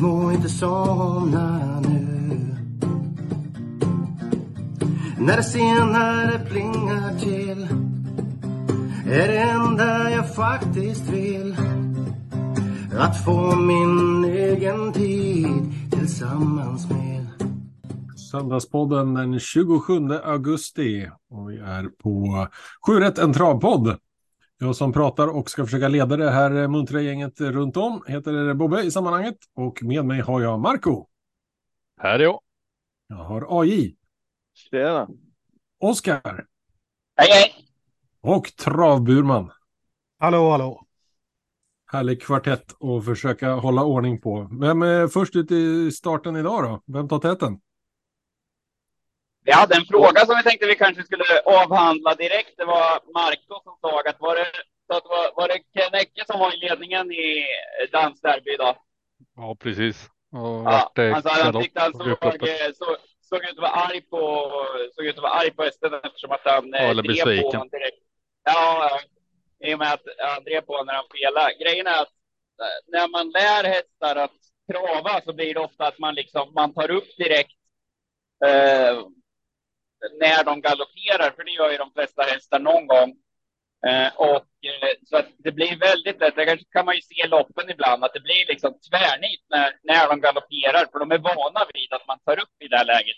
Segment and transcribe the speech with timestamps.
[0.00, 2.56] Små inte somna nu?
[5.18, 7.68] När det senare plingar till
[9.12, 11.56] är det enda jag faktiskt vill
[12.98, 17.26] att få min egen tid tillsammans med
[18.30, 22.46] Söndagspodden den 27 augusti och vi är på
[22.86, 23.96] 7 en travpodd.
[24.62, 28.82] Jag som pratar och ska försöka leda det här muntra gänget runt om heter Bobbe
[28.82, 31.06] i sammanhanget och med mig har jag Marco.
[32.00, 32.40] Här är jag.
[33.08, 33.96] Jag har AJ.
[34.54, 35.08] Tjena.
[35.78, 36.46] Oskar.
[37.16, 37.54] Hej, hej.
[38.20, 39.50] Och Travburman.
[40.18, 40.86] Hallå, hallå.
[41.92, 44.48] Härlig kvartett att försöka hålla ordning på.
[44.60, 46.82] Vem är först ut i starten idag då?
[46.92, 47.60] Vem tar täten?
[49.50, 52.54] Vi hade en fråga som vi tänkte vi kanske skulle avhandla direkt.
[52.56, 54.46] Det var Marco som sa att var det,
[54.86, 57.46] så att var, var det Ken som var i ledningen i
[57.92, 58.76] dansderby idag?
[59.36, 59.96] Ja, precis.
[60.32, 62.76] Och Ja, han sa att han tyckte han såg, upploppet.
[62.76, 64.20] så, såg ut att vara arg på,
[64.94, 67.68] såg ut att vara arg på hästen eftersom att han eh, eller drev på honom
[67.68, 68.02] direkt.
[68.44, 69.00] Ja, ja,
[69.68, 71.54] i och med att han drev på honom när han felade.
[71.62, 72.14] Grejen är att
[72.64, 74.36] eh, när man lär hästar att
[74.72, 77.56] trava så blir det ofta att man liksom, man tar upp direkt
[78.46, 78.98] eh,
[80.20, 83.16] när de galopperar, för det gör ju de flesta hästar någon gång.
[83.86, 87.24] Eh, och eh, så att det blir väldigt lätt, det kanske kan man ju se
[87.24, 91.18] i loppen ibland, att det blir liksom tvärnit när, när de galopperar, för de är
[91.18, 93.16] vana vid att man tar upp i det här läget.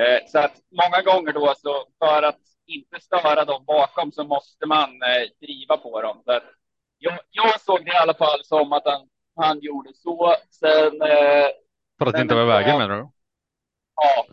[0.00, 4.66] Eh, så att många gånger då så för att inte störa dem bakom så måste
[4.66, 6.22] man eh, driva på dem.
[6.24, 6.40] Så
[6.98, 10.36] jag, jag såg det i alla fall som att han, han gjorde så.
[10.50, 11.48] Sen, eh,
[11.98, 13.08] För att Nej, inte men var i vägen menar du?
[13.96, 14.26] ja,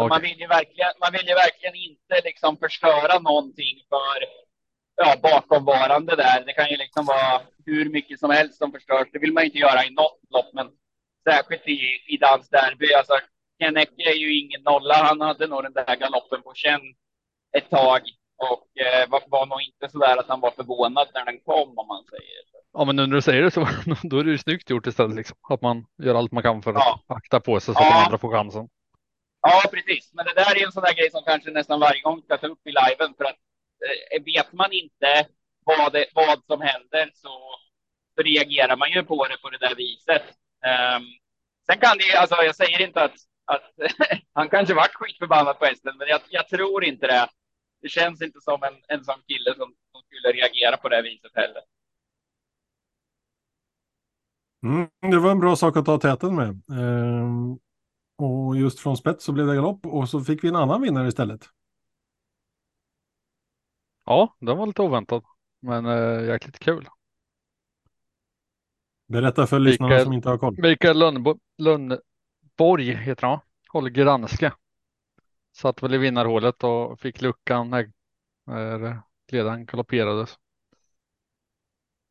[0.00, 4.16] Ja, man, vill ju verkligen, man vill ju verkligen inte liksom förstöra någonting för
[4.96, 6.44] ja, bakomvarande där.
[6.46, 9.08] Det kan ju liksom vara hur mycket som helst som förstörs.
[9.12, 10.66] Det vill man inte göra i något lopp, men
[11.28, 11.78] särskilt i,
[12.14, 12.92] i dansderby.
[12.94, 13.14] Alltså,
[13.58, 14.94] Ken Ecke är ju ingen nolla.
[14.94, 16.80] Han hade nog den där galoppen på känn
[17.56, 18.00] ett tag
[18.50, 21.78] och eh, var, var nog inte så där att han var förvånad när den kom,
[21.78, 22.42] om man säger.
[22.72, 23.60] Ja, men nu när du säger det så
[24.02, 25.16] då är det ju snyggt gjort istället.
[25.16, 25.36] Liksom.
[25.48, 27.00] Att man gör allt man kan för att Ja.
[27.06, 27.92] akta på sig så att Ja.
[27.98, 28.68] de andra får chansen.
[29.48, 30.10] Ja, precis.
[30.14, 32.46] Men det där är en sån där grej som kanske nästan varje gång ska ta
[32.46, 33.40] upp i liven för att
[34.14, 35.26] eh, vet man inte
[35.64, 37.34] vad, det, vad som händer så,
[38.14, 40.22] så reagerar man ju på det på det där viset.
[40.70, 41.04] Um,
[41.66, 43.72] sen kan det alltså jag säger inte att, att
[44.32, 47.28] han kanske varit skitförbannad på hästen, men jag, jag tror inte det.
[47.82, 51.32] Det känns inte som en, en sån kille som, som skulle reagera på det viset
[51.34, 51.62] heller.
[54.64, 56.78] Mm, det var en bra sak att ta täten med.
[56.80, 57.58] Um
[58.16, 61.08] och just från spets så blev det galopp och så fick vi en annan vinnare
[61.08, 61.48] istället.
[64.04, 65.24] Ja, den var lite oväntad.
[65.60, 66.88] Men äh, jäkligt kul.
[69.08, 70.56] Berätta för lyssnarna Mikael- som inte har koll.
[70.62, 73.40] Mikael Lundbo- Lundborg heter han?
[73.68, 74.52] Håller granske.
[75.52, 77.92] Satt väl i vinnarhålet och fick luckan när,
[78.46, 79.00] när
[79.32, 80.38] ledaren galopperades.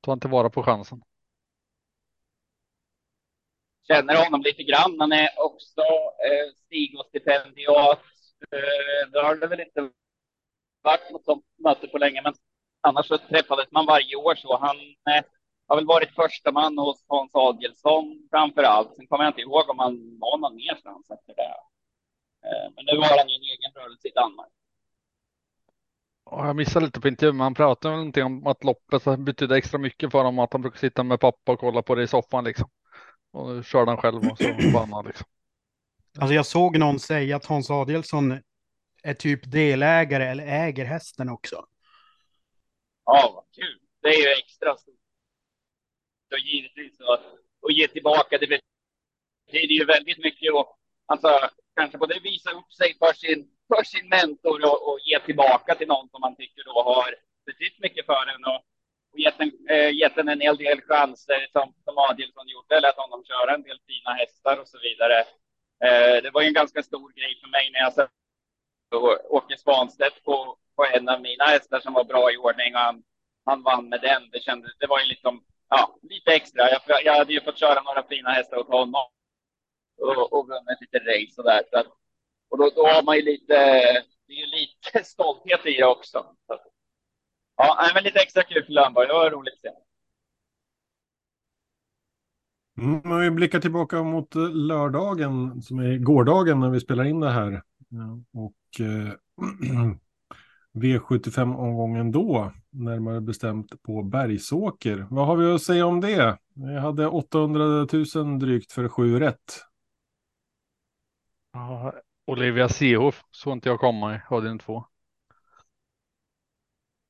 [0.01, 1.01] Tog han tillvara på chansen
[3.87, 4.99] känner honom lite grann.
[4.99, 5.81] Han är också
[6.27, 7.99] eh, Stigo-stipendiat.
[8.51, 9.89] Eh, det har det väl inte
[10.83, 12.33] varit något sånt möte på länge, men
[12.81, 14.57] annars så träffades man varje år så.
[14.57, 14.77] Han
[15.09, 15.23] eh,
[15.67, 18.95] har väl varit första man hos Hans Adelsson framför allt.
[18.95, 21.55] Sen kommer jag inte ihåg om han var någon merstans efter det.
[22.47, 24.51] Eh, men nu har han ju en egen rörelse i Danmark.
[26.31, 29.77] Jag missade lite på intervjun, men han pratade väl någonting om att loppet betydde extra
[29.77, 30.39] mycket för honom.
[30.39, 32.69] Att han brukar sitta med pappa och kolla på det i soffan liksom.
[33.35, 35.27] Och körde han själv och så vann han liksom.
[36.19, 38.41] Alltså jag såg någon säga att Hans Adielsson
[39.03, 41.65] är typ delägare eller äger hästen också.
[43.05, 43.79] Ja, vad kul.
[44.01, 44.95] Det är ju extra stort.
[46.31, 47.23] Och givetvis att
[47.61, 48.37] och ge tillbaka.
[48.37, 51.29] Det betyder ju väldigt mycket och alltså
[51.75, 55.87] kanske både visa upp sig för sin, för sin mentor och, och ge tillbaka till
[55.87, 57.15] någon som man tycker då har
[57.45, 58.61] betytt mycket för en och,
[59.15, 62.95] och gett, en, eh, gett en en hel del chanser som, som Adielsson gjorde, lät
[62.95, 65.19] honom köra en del fina hästar och så vidare.
[65.85, 68.09] Eh, det var ju en ganska stor grej för mig när jag såg
[69.29, 73.03] Åke Svanstedt på, på en av mina hästar som var bra i ordning och han,
[73.45, 74.29] han vann med den.
[74.31, 76.69] Det, kändes, det var ju liksom, ja, lite extra.
[76.69, 79.05] Jag, jag hade ju fått köra några fina hästar åt honom
[80.01, 81.63] och, och vunnit lite race och där.
[81.71, 81.87] Så att,
[82.49, 83.53] och då, då har man ju lite,
[84.27, 86.35] det är ju lite stolthet i det också.
[87.57, 89.07] Ja, men lite extra kul för Lönnborg.
[89.07, 89.69] Det var roligt att se.
[92.77, 97.19] Mm, men vi blickar tillbaka mot eh, lördagen som är gårdagen när vi spelar in
[97.19, 97.61] det här.
[97.89, 99.13] Ja, Och eh,
[100.73, 105.07] V75-omgången då, närmare bestämt på Bergsåker.
[105.09, 106.37] Vad har vi att säga om det?
[106.53, 109.61] Vi hade 800 000 drygt för sju rätt.
[111.53, 111.93] Ja,
[112.27, 114.85] Olivia Seehoff såg inte jag komma i avdelning två.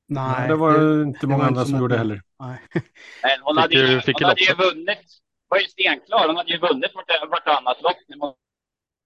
[0.08, 1.98] Nej, det var det, inte det många var andra inte som gjorde många.
[1.98, 2.22] heller.
[2.40, 2.58] Nej.
[3.22, 4.98] Men hon hade, ju, fick hon hade ju vunnit.
[5.48, 6.26] Var ju stenklar.
[6.26, 7.96] Hon hade ju vunnit vart, vartannat lopp.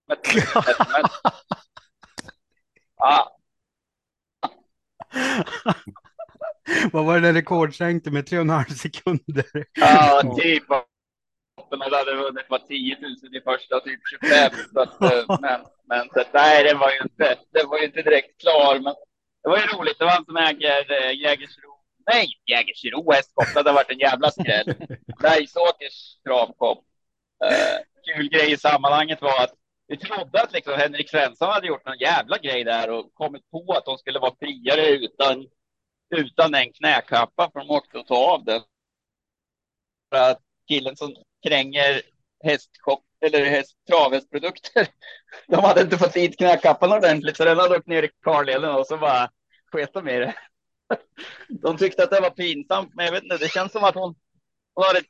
[3.02, 3.41] Ja,
[6.93, 9.44] Vad var det den rekordsänkte med 3,5 sekunder?
[9.73, 10.64] ja, typ.
[11.70, 14.52] Hon hade vunnit var 10 000 i första, typ 25.
[14.73, 17.85] Så att, eh, men, men så, att, nej, det var ju inte, det var ju
[17.85, 18.81] inte direkt klar.
[18.81, 18.94] Men
[19.43, 19.99] det var ju roligt.
[19.99, 21.71] Det var han som äger äh, Jägersro.
[22.13, 23.47] Nej, Jägersro hästkopp.
[23.55, 24.75] Det hade varit en jävla skräll.
[25.23, 26.85] Bergsåkers travkopp.
[27.45, 29.55] Eh, kul grej i sammanhanget var att
[29.87, 33.73] vi trodde att liksom Henrik Svensson hade gjort någon jävla grej där och kommit på
[33.73, 35.47] att de skulle vara friare utan,
[36.17, 38.63] utan en knäkappa för de åkte och tog av den.
[40.11, 41.17] För att killen som
[41.47, 42.03] kränger
[42.45, 44.87] hästkopp eller häst, travhästprodukter,
[45.49, 48.87] de hade inte fått dit knäkappan ordentligt så den hade åkt ner i karleden och
[48.87, 49.31] så bara
[49.73, 50.35] sket de i det.
[51.49, 54.15] De tyckte att det var pinsamt, men jag vet inte, det känns som att hon,
[54.75, 55.07] hon har ett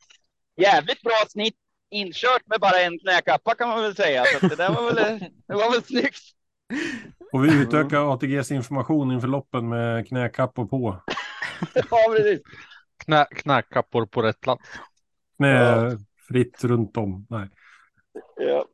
[0.57, 1.57] jävligt bra snitt
[1.91, 4.25] inkört med bara en knäkappa kan man väl säga.
[4.25, 6.23] Så det där var väl, det var väl snyggt.
[7.33, 11.03] Och vi utökar ATGs information inför loppen med knäkappor på.
[11.75, 12.41] Ja, precis.
[13.05, 14.71] Knä, knäkappor på rätt plats.
[15.37, 15.99] Knä
[16.29, 17.27] fritt runt om.
[17.31, 17.49] Nej.
[18.37, 18.67] Ja.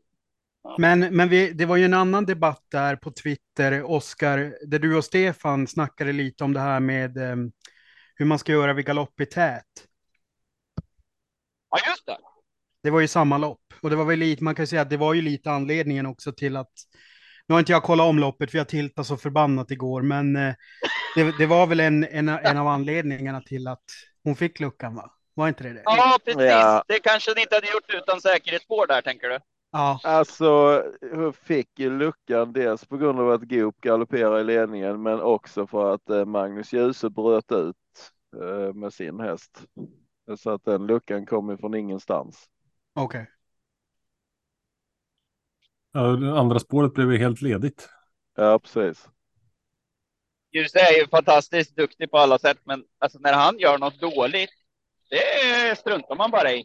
[0.79, 4.97] Men, men vi, det var ju en annan debatt där på Twitter, Oskar, där du
[4.97, 7.37] och Stefan snackade lite om det här med eh,
[8.15, 9.65] hur man ska göra vid galopp i tät.
[11.71, 12.19] ja, just det.
[12.83, 13.61] Det var ju samma lopp.
[13.83, 16.33] Och det var väl lite, man kan säga att det var ju lite anledningen också
[16.33, 16.73] till att,
[17.47, 20.55] nu har inte jag kollat om loppet för jag tiltade så förbannat igår, men eh,
[21.17, 23.85] det, det var väl en, en, en av anledningarna till att
[24.25, 25.16] hon fick luckan va?
[25.37, 25.83] Var inte det det?
[25.85, 26.43] Ja, precis.
[26.43, 26.85] Ja.
[26.89, 29.39] Det kanske ni inte hade gjort utan säkerhetsspår där, tänker du?
[29.71, 35.03] Ja, Alltså, hon fick ju luckan dels på grund av att Goop galopperar i ledningen,
[35.03, 37.77] men också för att eh, Magnus Djuse bröt ut
[38.43, 39.65] eh, med sin häst.
[40.39, 42.49] Så att den luckan kom ju från ingenstans.
[42.95, 43.27] okej.
[45.93, 47.89] Ja, det andra spåret blev ju helt ledigt.
[48.37, 49.09] Ja, precis.
[50.53, 54.51] Djuse är ju fantastiskt duktig på alla sätt, men alltså när han gör något dåligt,
[55.09, 56.65] det struntar man bara i.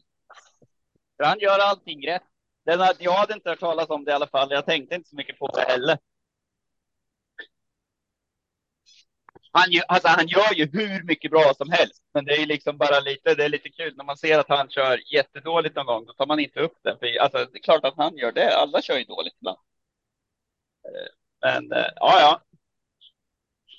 [1.17, 2.23] För han gör allting rätt.
[2.65, 4.51] Den jag hade inte hört talas om det i alla fall.
[4.51, 5.97] Jag tänkte inte så mycket på det heller.
[9.53, 12.77] Han, gör- alltså han gör ju hur mycket bra som helst, men det är liksom
[12.77, 16.05] bara lite, det är lite kul när man ser att han kör jättedåligt någon gång,
[16.05, 16.97] då tar man inte upp det.
[16.99, 18.57] För, alltså, det är klart att han gör det.
[18.57, 19.57] Alla kör ju dåligt ibland.
[20.85, 21.07] Eh,
[21.41, 22.41] men eh, ja, ja,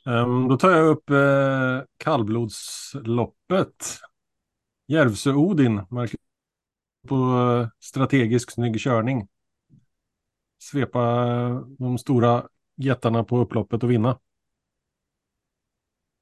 [0.04, 3.98] Um, då tar jag upp eh, kallblodsloppet.
[4.92, 5.86] Järvsö-Odin.
[5.90, 6.20] Marcus,
[7.08, 9.28] På eh, strategisk snygg körning.
[10.62, 14.18] Svepa eh, de stora jättarna på upploppet och vinna.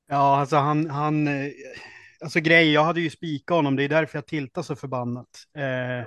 [0.09, 1.51] Ja, alltså han, han, eh,
[2.21, 5.47] alltså grej, jag hade ju spikat honom, det är därför jag tiltar så förbannat.
[5.57, 6.07] Eh,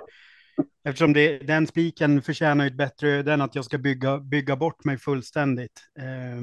[0.84, 4.56] eftersom det, den spiken förtjänar ju ett bättre öde än att jag ska bygga, bygga
[4.56, 5.80] bort mig fullständigt.
[5.98, 6.40] Eh,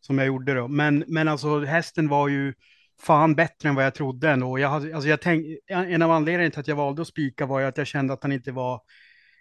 [0.00, 0.68] som jag gjorde då.
[0.68, 2.54] Men, men alltså hästen var ju
[3.00, 4.58] fan bättre än vad jag trodde ändå.
[4.58, 7.66] Jag alltså jag tänk, en av anledningarna till att jag valde att spika var ju
[7.66, 8.80] att jag kände att han inte var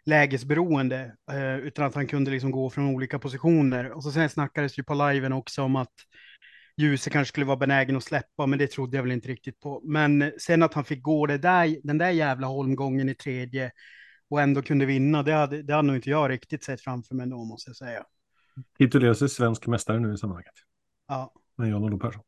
[0.05, 3.91] lägesberoende, eh, utan att han kunde liksom gå från olika positioner.
[3.91, 5.93] Och så sen snackades ju på liven också om att
[6.77, 9.81] Ljuse kanske skulle vara benägen att släppa, men det trodde jag väl inte riktigt på.
[9.83, 13.71] Men sen att han fick gå det där, den där jävla holmgången i tredje
[14.29, 17.24] och ändå kunde vinna, det hade, det hade nog inte jag riktigt sett framför mig
[17.24, 18.03] ändå, måste jag säga.
[18.77, 20.53] Titulerar sig svensk mästare nu i sammanhanget.
[21.07, 21.33] Ja.
[21.57, 22.24] Med Jan-Olof Persson.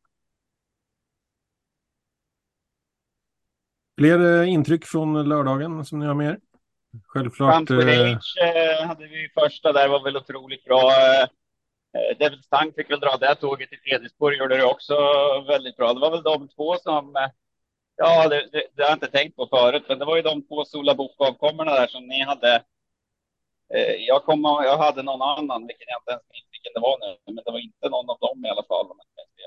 [3.98, 6.38] Fler eh, intryck från lördagen som ni har med er?
[7.06, 7.54] Självklart.
[7.54, 8.10] Country Eh,
[8.48, 10.80] eh, hade vi första där, var väl otroligt bra.
[10.80, 14.94] Eh, eh, Devil Stang fick väl dra det tåget i tredje spår, gjorde det också
[15.48, 15.94] väldigt bra.
[15.94, 17.30] Det var väl de två som, eh,
[17.96, 20.42] ja, det, det, det har jag inte tänkt på förut, men det var ju de
[20.42, 22.54] två Sola avkommorna där som ni hade.
[23.74, 26.98] Eh, jag, kom, jag hade någon annan, vilken jag inte ens minns vilken det var
[27.00, 28.86] nu, men det var inte någon av dem i alla fall.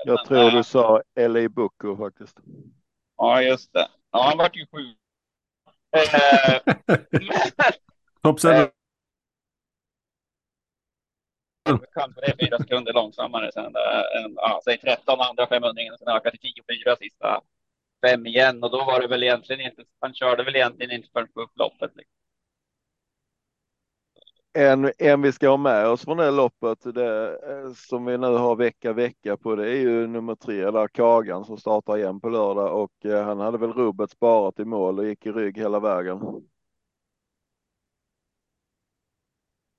[0.04, 2.36] jag tror du sa LA Booker faktiskt.
[3.16, 3.88] Ja, just det.
[4.12, 4.94] Ja, han vart ju sju.
[5.94, 6.60] Eh,
[8.22, 8.70] Top seven.
[11.94, 13.64] Kanske det är fyra sekunder långsammare sen.
[13.76, 17.40] äh, än, Ja, säg 13 andra 500 sen ökade till 10 4 sista
[18.06, 19.84] fem igen och då var det väl egentligen inte.
[20.00, 21.96] Han körde väl egentligen inte förrän på upploppet.
[21.96, 22.21] Liksom.
[24.52, 28.26] En, en vi ska ha med oss från det loppet, det, eh, som vi nu
[28.26, 32.28] har vecka vecka på, det är ju nummer tre, där Kagan som startar igen på
[32.28, 35.80] lördag och eh, han hade väl rubbet sparat i mål och gick i rygg hela
[35.80, 36.20] vägen.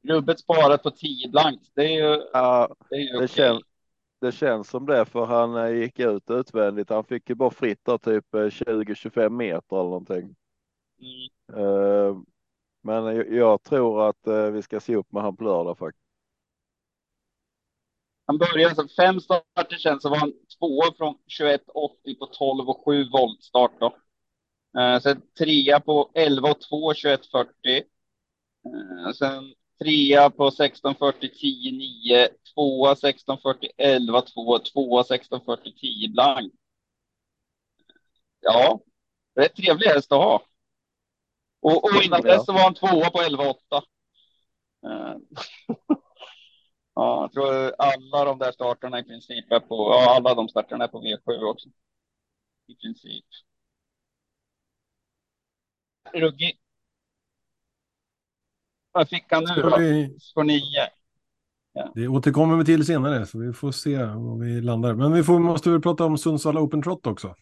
[0.07, 1.71] Rubbet sparat på 10 blankt.
[1.73, 3.61] Det är ju, Ja, det är det, kän,
[4.21, 6.89] det känns som det för han eh, gick ut utvändigt.
[6.89, 10.35] Han fick ju bara fritt där typ eh, 20-25 meter eller någonting.
[10.99, 11.59] Mm.
[11.59, 12.17] Eh,
[12.83, 16.03] men jag, tror att eh, vi ska se upp med han på lördag faktiskt.
[18.25, 22.85] Han började alltså fem starter sen så var han tvåa från 21.80 på 12 och
[22.85, 23.95] 7 voltstart då.
[24.79, 27.83] Eh, sen trea på 11 och 2 21.40.
[28.65, 32.29] Eh, sen trea på 16.40 10 9.
[32.53, 34.59] Tvåa 16.40 11 2.
[34.59, 36.53] Tvåa 16.40 10 blank.
[38.39, 38.79] Ja,
[39.35, 40.41] rätt trevlig häst att ha.
[41.63, 42.33] Och, och innan Ja.
[42.33, 43.59] dess så var han tvåa på 11 8.
[44.85, 45.15] Eh,
[46.95, 50.83] Ja, jag tror alla de där starterna i princip är på, ja alla de starterna
[50.83, 51.69] är på V7 också.
[52.67, 53.25] I princip.
[56.13, 56.59] Ruggig.
[58.91, 59.77] Vad fick han nu då?
[59.77, 60.89] vi, För nio.
[61.95, 64.93] det återkommer vi till senare, så vi får se var vi landar.
[64.93, 67.35] Men vi får, måste väl prata om Sundsvall Open Trot också.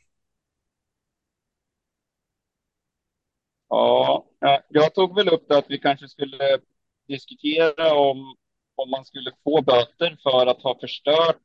[3.73, 6.57] Ja, ja, jag tog väl upp det att vi kanske skulle
[7.07, 8.35] diskutera om,
[8.75, 11.41] om man skulle få böter för att ha förstört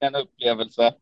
[0.00, 0.94] en upplevelse.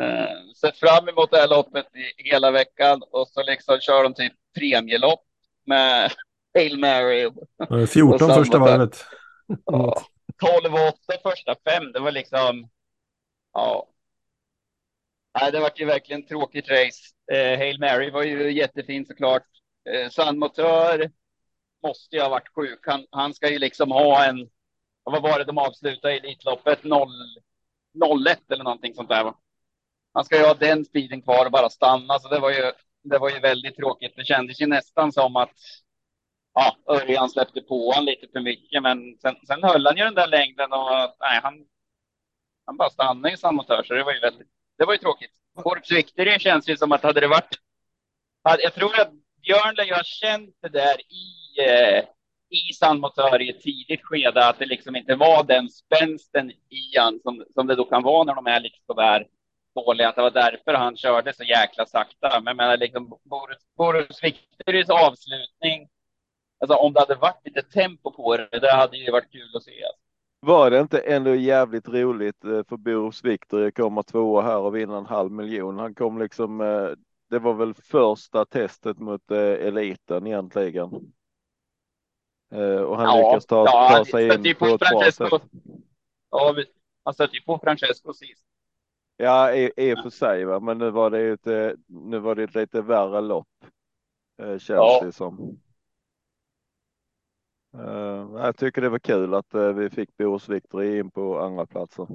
[0.00, 4.14] Eh, sett fram emot det här loppet i hela veckan och så liksom kör de
[4.14, 5.24] typ premielopp
[5.66, 6.12] med
[6.54, 7.22] Hail Mary.
[7.70, 9.04] Eh, 14 Och samma första varvet.
[9.64, 10.02] Ja,
[10.62, 12.68] 12 och 8 första fem, det var liksom,
[13.52, 13.86] ja.
[15.34, 17.14] Nej, det var ju verkligen tråkigt race.
[17.32, 19.46] Eh, Hail Mary var ju jättefin såklart.
[19.90, 21.10] Eh, Sandmotör
[21.82, 22.80] måste ju ha varit sjuk.
[22.86, 24.48] Han, han ska ju liksom ha en,
[25.04, 26.84] vad var det de avslutade i Elitloppet?
[26.84, 27.08] 0,
[28.28, 29.38] 01 eller någonting sånt där va?
[30.14, 33.18] Han ska ju ha den speeden kvar och bara stanna, så det var ju, det
[33.18, 34.12] var ju väldigt tråkigt.
[34.16, 35.54] Det kändes ju nästan som att
[36.54, 40.14] ja, Örjan släppte på han lite för mycket, men sen, sen höll han ju den
[40.14, 41.66] där längden och nej, han,
[42.66, 45.30] han bara stannade i Sandmotör, så det var ju väldigt, det var ju tråkigt.
[45.56, 47.58] Korps Victory känns ju som att hade det varit,
[48.44, 52.04] hade- jag tror att Björn lär ju ha känt det där i, eh,
[52.50, 57.20] i Sandmotör i ett tidigt skede, att det liksom inte var den spänsten i han
[57.20, 59.26] som, som det då kan vara när de är liksom lite sådär
[59.74, 62.28] dåliga, att det var därför han körde så jäkla sakta.
[62.40, 65.88] Men jag menar liksom Boris, Boris Victorys avslutning,
[66.60, 69.62] Alltså om det hade varit lite tempo på det, det hade ju varit kul att
[69.62, 69.84] se.
[70.40, 74.76] Var det inte ändå jävligt roligt eh, för Boris Viktor att komma tvåa här och
[74.76, 75.78] vinna en halv miljon?
[75.78, 76.88] Han kom liksom, eh,
[77.30, 81.12] det var väl första testet mot eh, eliten egentligen.
[82.86, 85.42] Och han Ja, lyckas ta, ja, ta sig in på ett bra sätt.
[86.30, 86.66] Ja, vi-
[87.04, 88.44] han stötte ju på Francesco sist.
[89.16, 90.60] Ja, i, i och för sig, va?
[90.60, 93.48] men nu var det ju ett, nu var det ett lite värre lopp.
[94.38, 95.00] Känns Ja.
[95.04, 95.58] det som.
[97.74, 101.66] Eh, jag tycker det var kul att eh, vi fick Boris Viktor in på andra
[101.66, 102.06] platser.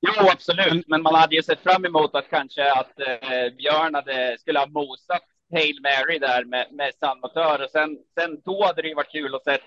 [0.00, 4.36] Jo, absolut, men man hade ju sett fram emot att kanske att eh, Björn hade,
[4.38, 5.22] skulle ha mosat
[5.52, 9.34] Hail Mary där med, med sandmotör och sen, sen då hade det ju varit kul
[9.34, 9.58] att se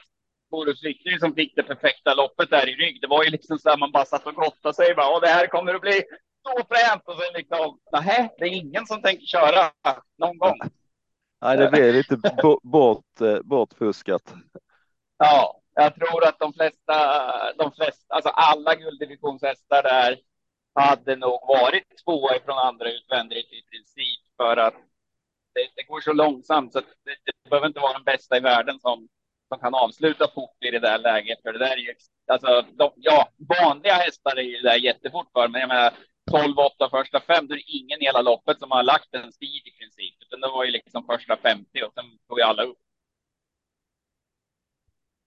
[0.51, 3.01] Boris Victory som fick det perfekta loppet där i rygg.
[3.01, 4.95] Det var ju liksom så här man bara satt och gottade sig.
[4.95, 6.01] Bara, Åh, det här kommer att bli
[6.43, 9.71] så fränt och sen liksom, nej, det är ingen som tänker köra
[10.17, 10.59] någon gång.
[11.41, 14.33] Nej, det blev lite bo- bort, eh, bortfuskat.
[15.17, 16.93] Ja, jag tror att de flesta,
[17.57, 20.19] de flesta, alltså alla gulddivisionshästar där
[20.75, 24.73] hade nog varit tvåa ifrån andra utvändigt i princip för att
[25.55, 26.87] det, det går så långsamt så det,
[27.25, 29.07] det behöver inte vara den bästa i världen som,
[29.49, 31.41] som kan avsluta fort i det där läget.
[31.41, 31.93] För det där är ju,
[32.27, 33.29] alltså, de, ja,
[33.63, 35.93] vanliga hästar är ju det där jättefort för, men jag menar
[36.31, 39.63] 12-8 första fem, då är det ingen i hela loppet som har lagt en speed
[39.65, 42.77] i princip, utan det var ju liksom första 50 och sen tog ju alla upp.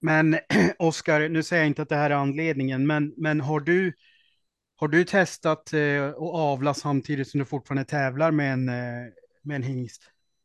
[0.01, 0.39] Men
[0.79, 3.93] Oskar, nu säger jag inte att det här är anledningen, men, men har du,
[4.75, 9.55] har du testat eh, att avla samtidigt som du fortfarande tävlar med en, eh, med
[9.55, 10.01] en hingst?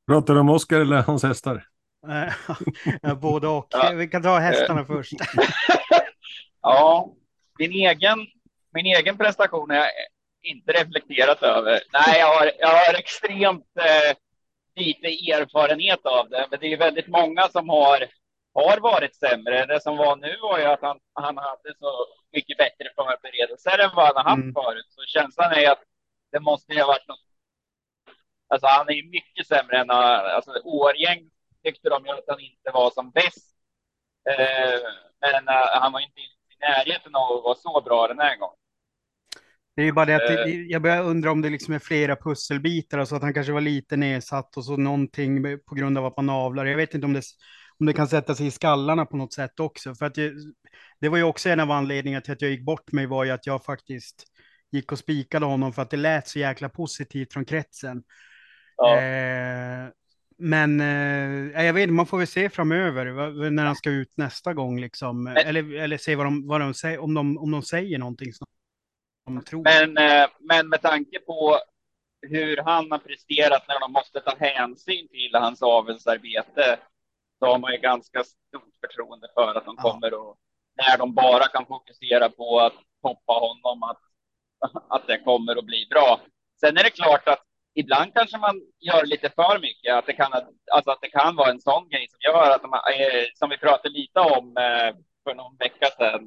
[0.06, 1.66] Pratar du om Oskar eller hans hästar?
[3.02, 3.66] Eh, Både och.
[3.70, 3.92] Ja.
[3.94, 5.12] Vi kan ta hästarna först.
[6.62, 7.14] Ja,
[7.58, 8.18] min egen,
[8.75, 9.86] min egen prestation jag
[10.50, 11.81] inte reflekterat över.
[11.93, 14.17] Nej, jag har, jag har extremt eh,
[14.76, 18.09] lite erfarenhet av det, men det är väldigt många som har,
[18.55, 19.67] har varit sämre.
[19.67, 23.91] Det som var nu var ju att han, han hade så mycket bättre förberedelser än
[23.97, 24.55] vad han har haft Mm.
[24.55, 24.87] förut.
[24.88, 25.83] Så känslan är att
[26.33, 27.21] det måste ju ha varit något.
[28.49, 31.31] Alltså han är ju mycket sämre än, alltså Årgäng
[31.65, 33.57] tyckte de ju att han inte var som bäst
[34.31, 34.81] Eh,
[35.21, 36.29] men uh, han var inte i
[36.61, 38.57] närheten av att vara så bra den här gången.
[39.76, 40.54] Det är ju bara det att Eh.
[40.54, 43.97] jag börjar undra om det liksom är flera pusselbitar, alltså att han kanske var lite
[43.97, 46.64] nedsatt och så någonting på grund av att man avlar.
[46.64, 47.23] Jag vet inte om det,
[47.78, 49.95] om det kan sätta sig i skallarna på något sätt också.
[49.95, 50.33] För att det,
[51.00, 53.30] det var ju också en av anledningarna till att jag gick bort mig var ju
[53.30, 54.25] att jag faktiskt
[54.73, 58.02] gick och spikade honom för att det lät så jäkla positivt från kretsen.
[58.76, 58.97] Ja.
[58.97, 59.88] Eh,
[60.38, 64.80] men eh, jag vet man får väl se framöver när han ska ut nästa gång
[64.80, 65.26] liksom.
[65.26, 68.47] Eller, eller se vad de, vad de säger, om de, om de säger någonting de
[69.47, 69.62] tror.
[69.62, 71.59] Men, eh, men med tanke på
[72.23, 76.78] hur han har presterat när de måste ta hänsyn till hans avelsarbete
[77.38, 79.90] så har man ju ganska stort förtroende för att de Ja.
[79.90, 80.37] kommer och
[80.76, 84.00] när de bara kan fokusera på att toppa honom, att,
[84.88, 86.21] att det kommer att bli bra.
[86.61, 87.42] Sen är det klart att
[87.75, 90.33] ibland kanske man gör lite för mycket, att det kan,
[90.73, 93.59] alltså att det kan vara en sån grej som gör att de, eh, som vi
[93.59, 94.95] pratade lite om eh,
[95.26, 96.25] för någon vecka sedan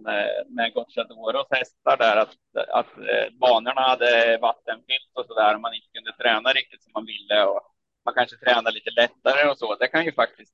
[0.55, 2.35] med Gocciadoros hästar där, att,
[2.79, 6.91] att eh, banorna hade vattenfyllt och så där och man inte kunde träna riktigt som
[6.93, 7.61] man ville och
[8.05, 9.75] man kanske tränar lite lättare och så.
[9.75, 10.53] Det kan ju faktiskt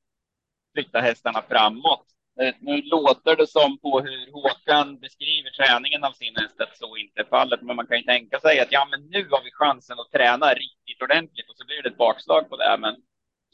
[0.73, 2.05] flytta hästarna framåt.
[2.41, 6.97] Eh, nu låter det som på hur Håkan beskriver träningen av sin häst att så
[6.97, 9.51] inte är fallet, men man kan ju tänka sig att ja, men nu har vi
[9.51, 12.77] chansen att träna riktigt ordentligt och så blir det ett bakslag på det.
[12.79, 12.95] Men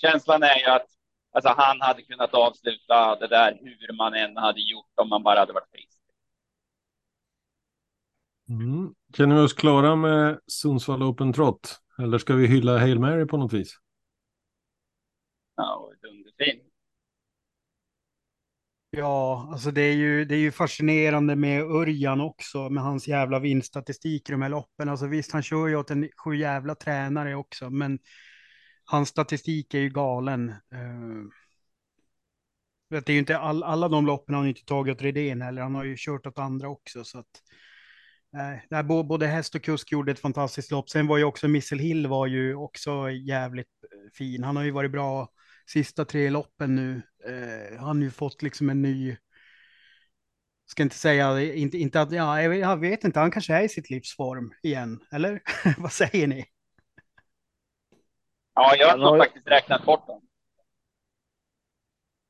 [0.01, 0.88] känslan är ju att
[1.31, 5.39] alltså, han hade kunnat avsluta det där hur man än hade gjort om man bara
[5.39, 6.01] hade varit frisk.
[8.50, 8.93] Mm.
[9.17, 11.79] Känner vi oss klara med Sundsvall Open Trot?
[12.00, 13.77] Eller ska vi hylla Hail Mary på något vis?
[15.55, 16.71] Ja, och dunderfin.
[18.89, 23.39] Ja, alltså det är ju, det är ju fascinerande med Örjan också, med hans jävla
[23.39, 24.89] vinststatistik i de här loppen.
[24.89, 28.00] Alltså visst, han kör ju åt en sju jävla tränare också, men
[28.85, 30.49] hans statistik är ju galen.
[30.49, 31.32] Eh,
[32.89, 35.62] det är ju inte all, alla de loppen har han inte tagit åt Redén heller,
[35.62, 37.03] han har ju kört åt andra också.
[37.03, 37.41] Så att,
[38.36, 40.89] eh, nej, både häst och kusk gjorde ett fantastiskt lopp.
[40.89, 44.43] Sen var ju också Missel Hill var ju också jävligt eh, fin.
[44.43, 45.29] Han har ju varit bra
[45.67, 47.01] sista tre loppen nu.
[47.27, 49.17] Eh, han har ju fått liksom en ny,
[50.65, 53.63] ska inte säga, inte, inte att, ja, jag vet, jag vet inte, han kanske är
[53.63, 55.41] i sitt livsform igen, eller?
[55.77, 56.45] Vad säger ni?
[58.53, 60.21] Ja, jag har faktiskt räknat bort dem.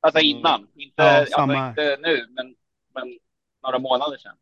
[0.00, 2.54] Alltså innan, inte, Ja, alltså inte nu, men,
[2.94, 3.18] men
[3.62, 4.36] några månader sedan.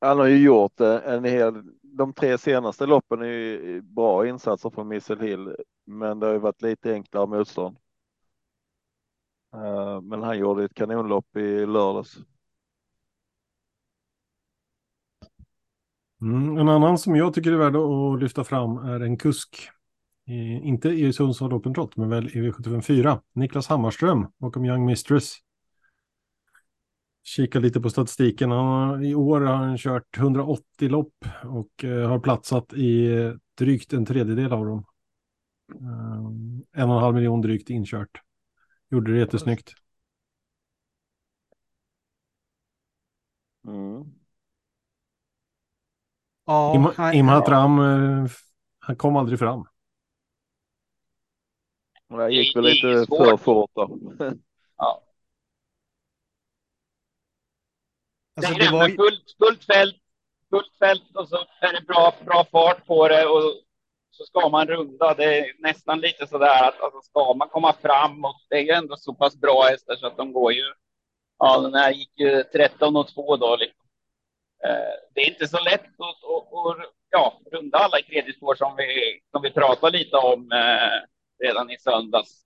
[0.00, 4.70] Han har ju gjort eh, en hel, de tre senaste loppen är ju bra insatser
[4.70, 7.76] från Missel Hill, men det har ju varit lite enklare motstånd.
[9.54, 12.16] Eh, Men han gjorde ett kanonlopp i lördags.
[16.20, 16.58] Mm.
[16.58, 19.70] En annan som jag tycker är värd att lyfta fram är en kusk.
[20.26, 23.20] I, inte i Sundsvall Open Trot, men väl i V754.
[23.32, 25.34] Niklas Hammarström bakom Young Mistress.
[27.22, 28.50] Kika lite på statistiken.
[28.50, 33.32] Han har, I år har han kört 180 lopp och eh, har platsat i eh,
[33.58, 34.84] drygt en tredjedel av dem.
[35.74, 38.20] Eh, en och en halv miljon drygt inkört.
[38.90, 39.72] Gjorde det jättesnyggt.
[43.66, 44.14] Mm.
[46.46, 48.30] Ja, Im, han- Imhat Ram, eh,
[48.78, 49.66] han kom aldrig fram.
[52.14, 53.28] Och Det gick väl lite svårt.
[53.28, 53.98] för fort då.
[54.76, 55.02] Ja.
[58.36, 59.96] alltså, det det var fullt, fullt fält,
[60.50, 63.42] fullt fält och så är det bra, bra fart på det och
[64.10, 65.14] så ska man runda.
[65.14, 68.70] Det är nästan lite sådär att alltså, ska man komma fram och det är ju
[68.70, 70.64] ändå så pass bra hästar så att de går ju.
[71.38, 73.56] Ja, den här gick ju 13 och 2 då.
[73.56, 73.86] Liksom.
[74.64, 78.54] Eh, det är inte så lätt att, att, att ja, runda alla i tredje spår
[78.54, 81.00] som vi, som vi pratade lite om eh,
[81.44, 82.44] redan i söndags.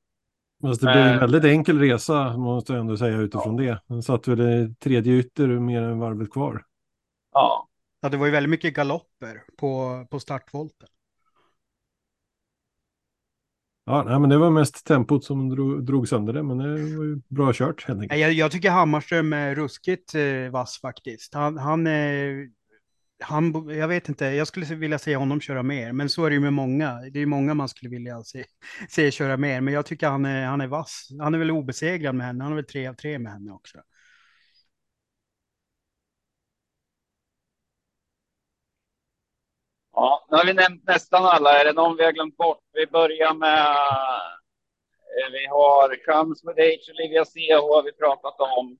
[0.62, 1.20] Fast det blev en Eh.
[1.20, 3.82] väldigt enkel resa, måste jag ändå säga utifrån det.
[3.88, 6.64] Han satt väl i tredje ytter mer än varvet kvar.
[7.32, 7.68] Ja,
[8.00, 10.88] ja, det var ju väldigt mycket galopper på, på startvolten.
[13.84, 17.04] Ja, nej, men det var mest tempot som drog, drog sönder det, men det var
[17.04, 18.10] ju bra kört helt enkelt.
[18.10, 21.34] Nej, Jag, jag tycker Hammarström är ruskigt eh, vass faktiskt.
[21.34, 21.92] Han, han, eh,
[23.20, 26.34] han, jag vet inte, jag skulle vilja se honom köra mer, men så är det
[26.34, 26.94] ju med många.
[27.12, 28.44] Det är många man skulle vilja se,
[28.88, 31.08] se köra mer, men jag tycker han är, han är vass.
[31.20, 33.78] Han är väl obesegrad med henne, han är väl tre av tre med henne också.
[39.92, 41.60] Ja, nu har vi nämnt nästan alla.
[41.60, 42.60] Är det någon vi har glömt bort?
[42.72, 43.76] Vi börjar med...
[45.18, 48.78] eh, Vi har Comes with Age, Olivia CH har vi pratat om.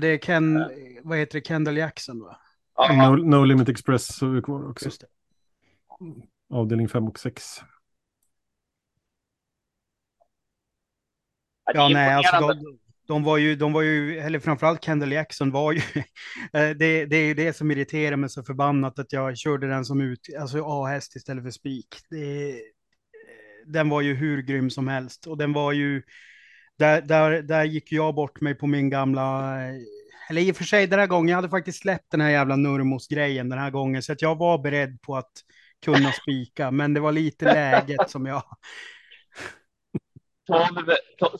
[0.00, 0.64] Det är Ken,
[1.02, 2.36] vad heter det, Kendall Jackson va?
[2.78, 4.84] No, no Limit Express så är vi kvar också.
[4.84, 5.06] Just det.
[6.50, 7.60] Avdelning 5 och 6.
[11.74, 15.72] Ja, nej, alltså de, de var ju, de var ju, eller framförallt Kendall Jackson var
[15.72, 15.80] ju,
[16.52, 19.84] eh, det, det är ju det som irriterar mig så förbannat att jag körde den
[19.84, 21.96] som ut, alltså A-häst istället för spik.
[22.10, 22.60] Det,
[23.66, 26.02] den var ju hur grym som helst och den var ju,
[26.78, 29.56] där, där, där gick jag bort mig på min gamla,
[30.30, 32.56] eller i och för sig den här gången, jag hade faktiskt släppt den här jävla
[32.56, 35.32] Nurmos-grejen den här gången, så att jag var beredd på att
[35.84, 38.42] kunna spika, men det var lite läget som jag
[40.46, 40.86] 12,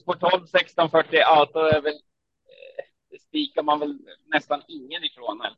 [0.04, 5.40] på 12, 16, 40, ja, då är väl, eh, spikar man väl nästan ingen ifrån.
[5.40, 5.56] Eller?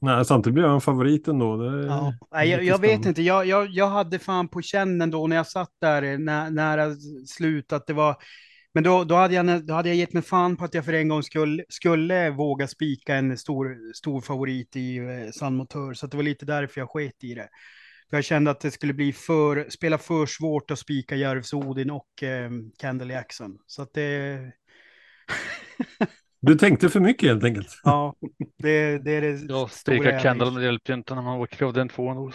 [0.00, 1.56] Nej, samtidigt blir han favorit ändå.
[1.56, 2.12] Det ja.
[2.30, 5.46] Nej, jag, jag vet inte, jag, jag, jag hade fan på känn då när jag
[5.46, 6.94] satt där när, nära
[7.26, 8.16] slut att det var
[8.78, 10.92] men då, då, hade jag, då hade jag gett mig fan på att jag för
[10.92, 16.06] en gång skulle, skulle våga spika en stor, stor favorit i eh, San Motör, så
[16.06, 17.48] det var lite därför jag sket i det.
[18.10, 21.90] För jag kände att det skulle bli för, spela för svårt att spika Järvs Odin
[21.90, 23.58] och eh, Candle Jackson.
[23.66, 24.38] Så att det...
[26.40, 27.80] du tänkte för mycket helt enkelt.
[27.82, 28.14] Ja,
[28.58, 31.88] det, det är det Ja, spika Candle med hjälper inte när man åker av den
[31.88, 32.32] tvåan.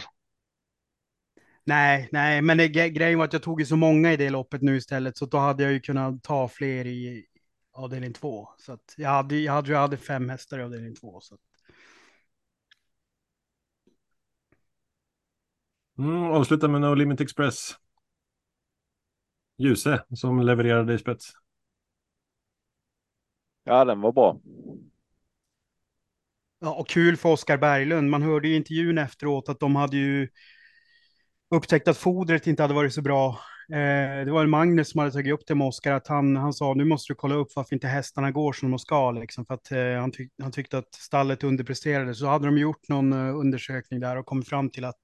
[1.66, 4.62] Nej, nej, men det, grejen var att jag tog ju så många i det loppet
[4.62, 7.26] nu istället, så då hade jag ju kunnat ta fler i
[7.74, 8.50] avdelning två.
[8.58, 11.20] Så att jag hade, jag hade, jag hade fem hästar i avdelning två.
[11.22, 11.42] Så att...
[15.98, 17.76] Mm, avsluta med No Limit Express.
[19.58, 21.34] Ljuse som levererade i spets.
[23.64, 24.40] Ja, den var bra.
[26.60, 28.10] Ja, och kul för Oskar Berglund.
[28.10, 30.30] Man hörde i intervjun efteråt att de hade ju
[31.54, 33.40] upptäckt att fodret inte hade varit så bra.
[33.70, 36.54] Eh, det var en Magnus som hade tagit upp det med Oskar, att han, han
[36.54, 39.54] sa nu måste du kolla upp varför inte hästarna går som de ska, liksom, för
[39.54, 42.16] att eh, han, tyck, han tyckte att stallet underpresterade.
[42.16, 45.02] Så hade de gjort någon uh, undersökning där och kommit fram till att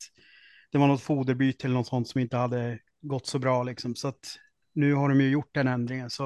[0.71, 3.63] det var något foderbyte eller något sånt som inte hade gått så bra.
[3.63, 3.95] Liksom.
[3.95, 4.37] Så att
[4.73, 6.09] nu har de ju gjort den ändringen.
[6.09, 6.25] Så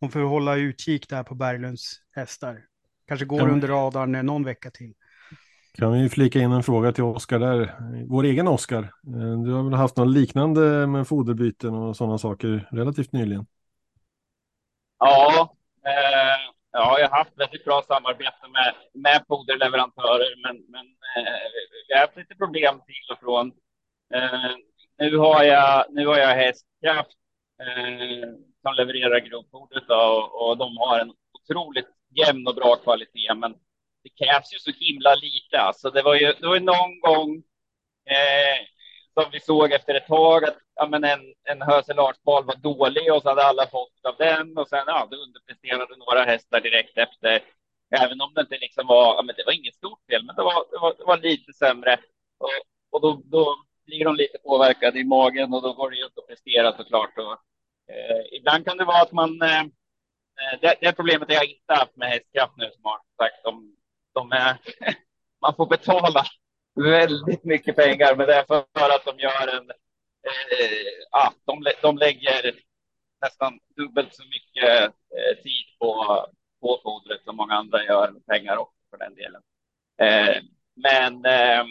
[0.00, 2.64] man får hålla utkik där på Berglunds hästar.
[3.08, 3.48] Kanske går ja.
[3.48, 4.94] under radarn någon vecka till.
[5.78, 7.74] Kan vi flika in en fråga till Oskar där.
[8.08, 8.82] Vår egen Oskar.
[8.82, 13.46] Eh, du har väl haft något liknande med foderbyten och sådana saker relativt nyligen?
[14.98, 15.54] Ja,
[15.86, 20.86] eh, ja jag har haft väldigt bra samarbete med, med foderleverantörer, men, men
[21.16, 21.48] eh,
[21.88, 23.46] vi har haft lite problem till och från.
[24.14, 24.50] Eh,
[24.98, 27.18] nu, har jag, nu har jag hästkraft
[27.62, 28.28] eh,
[28.62, 33.54] som levererar grovfodret och, och de har en otroligt jämn och bra kvalitet, men
[34.02, 35.60] det krävs ju så himla lite.
[35.60, 37.42] Alltså det var ju det var någon gång
[38.10, 38.66] eh,
[39.14, 43.22] som vi såg efter ett tag att ja, men en, en Höselarsbal var dålig och
[43.22, 47.42] så hade alla fått av den och sen ja, det underpresterade några hästar direkt efter.
[47.90, 50.42] Även om det inte liksom var, ja, men det var inget stort fel, men det
[50.42, 51.98] var, det var, det var lite sämre.
[52.38, 52.50] Och,
[52.90, 53.56] och då, då
[53.86, 57.18] blir de lite påverkade i magen och då går det ju inte att prestera såklart.
[57.18, 57.32] Och,
[57.94, 61.74] eh, ibland kan det vara att man eh, eh det, det problemet har jag inte
[61.74, 63.44] haft med hästkraft nu som har sagt.
[63.44, 63.76] De,
[64.18, 64.58] de är,
[65.42, 66.24] man får betala
[66.74, 72.52] väldigt mycket pengar, men det är för att de gör en, eh, de, de lägger
[73.20, 76.26] nästan dubbelt så mycket eh, tid på,
[76.60, 79.42] på fodret som många andra gör, pengar också för den delen.
[80.00, 80.42] Eh,
[80.76, 81.66] men ehm,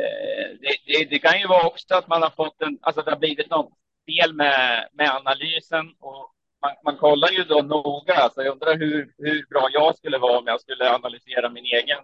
[0.00, 3.10] eh, det, det, det, kan ju vara också att man har fått en, alltså det
[3.10, 3.72] har blivit något
[4.06, 9.14] fel med, med analysen och man, man kollar ju då noga, alltså jag undrar hur,
[9.18, 11.98] hur bra jag skulle vara om jag skulle analysera min egen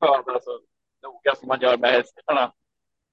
[0.00, 0.60] skörd så
[1.02, 2.52] noga som man gör med hästarna.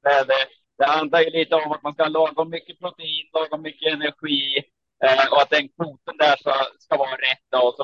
[0.04, 3.62] Men det, det handlar ju lite om att man ska ha lagom mycket protein, lagom
[3.62, 4.64] mycket energi
[5.04, 7.46] eh, och att den kvoten där ska, ska vara rätt.
[7.50, 7.68] Då.
[7.68, 7.84] Och så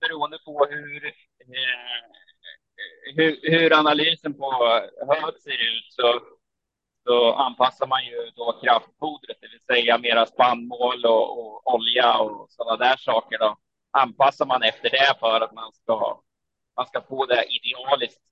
[0.00, 2.02] beroende på hur, eh,
[3.16, 4.52] hur, hur analysen på
[5.08, 6.20] hög ser ut så
[7.08, 12.46] så anpassar man ju då kraftfodret, det vill säga mera spannmål och, och olja och
[12.50, 13.38] sådana där saker.
[13.38, 13.56] Då.
[13.90, 16.20] Anpassar man efter det för att man ska,
[16.76, 18.22] man ska få det idealiskt.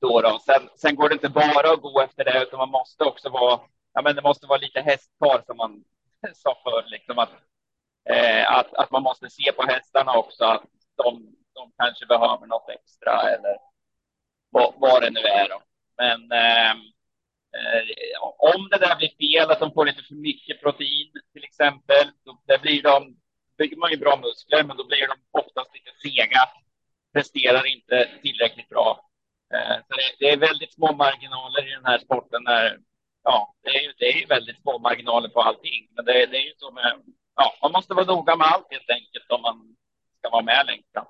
[0.00, 0.38] Då då.
[0.38, 3.60] Sen, sen går det inte bara att gå efter det, utan man måste också vara,
[3.92, 5.84] ja men det måste vara lite hästpar, som man
[6.34, 7.32] sa förr, liksom att,
[8.10, 10.62] eh, att, att man måste se på hästarna också, att
[10.96, 13.56] de, de kanske behöver något extra eller
[14.50, 15.48] vad, vad det nu är.
[15.48, 15.60] Då.
[15.96, 16.74] Men Eh,
[17.56, 18.22] Eh,
[18.54, 22.42] om det där blir fel, att de får lite för mycket protein till exempel, då
[22.46, 23.16] det blir de,
[23.58, 26.42] bygger man ju bra muskler, men då blir de oftast lite sega,
[27.12, 29.10] presterar inte tillräckligt bra.
[29.54, 32.44] Eh, så det, det, är väldigt små marginaler i den här sporten.
[32.44, 32.78] Där,
[33.24, 36.46] ja, det är ju det är väldigt små marginaler på allting, men det, det är
[36.46, 37.02] ju så med,
[37.36, 39.76] ja, man måste vara noga med allt helt enkelt om man
[40.18, 41.06] ska vara med längst fram.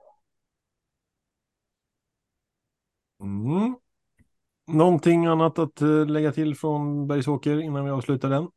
[3.20, 3.77] Mm.
[4.68, 8.48] Någonting annat att eh, lägga till från Bergsåker innan vi avslutar den?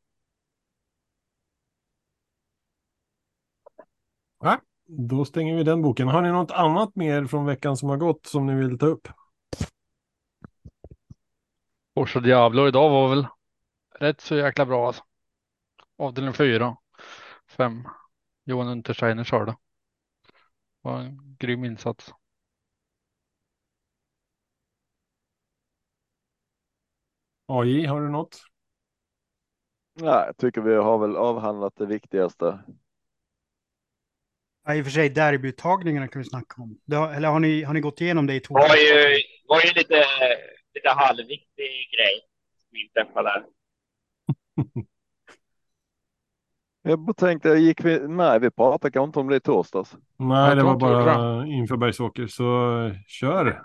[4.39, 6.07] Ja, Då stänger vi den boken.
[6.07, 9.07] Har ni något annat mer från veckan som har gått som ni vill ta upp?
[11.95, 13.27] Orsa Diablo idag var väl
[13.99, 15.03] rätt så jäkla bra alltså.
[15.97, 16.77] Avdelning fyra.
[17.47, 17.87] Fem.
[18.43, 19.55] Johan Untersteiner körde.
[20.81, 22.13] Var en grym insats.
[27.59, 28.37] AJ, har du något?
[29.93, 32.59] Nej, jag tycker vi har väl avhandlat det viktigaste.
[34.65, 36.79] Ja, I och för sig derbyuttagningarna kan vi snacka om.
[36.85, 38.55] Det har, eller har ni, har ni gått igenom det i två?
[38.55, 40.05] Det var ju, var ju lite,
[40.73, 42.21] lite halvviktig grej
[42.69, 43.43] som inträffade.
[46.83, 49.95] Jag tänkte, gick vi, nej vi pratade kanske inte om det i torsdags.
[50.17, 52.45] Nej, det var bara inför Bergsåker, så
[53.07, 53.63] kör.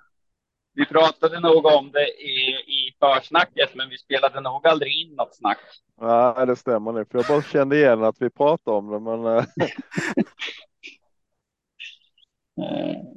[0.72, 2.56] Vi pratade nog om det i
[3.00, 5.59] försnacket, men vi spelade nog aldrig in något snack.
[6.00, 9.26] Nej, det stämmer nu, för jag bara kände igen att vi pratade om det, men
[9.26, 9.44] eh,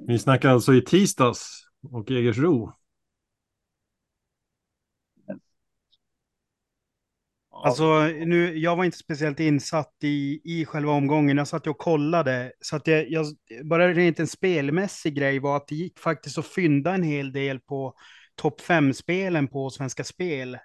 [0.08, 2.74] Vi snackar alltså i tisdags och Jägersro.
[7.64, 11.38] Alltså, nu, jag var inte speciellt insatt i, i själva omgången.
[11.38, 12.52] Jag satt och kollade.
[12.62, 13.26] Så att jag, jag,
[13.64, 17.60] bara rent en spelmässig grej var att det gick faktiskt att fynda en hel del
[17.60, 17.94] på
[18.40, 20.58] topp fem-spelen på Svenska Spel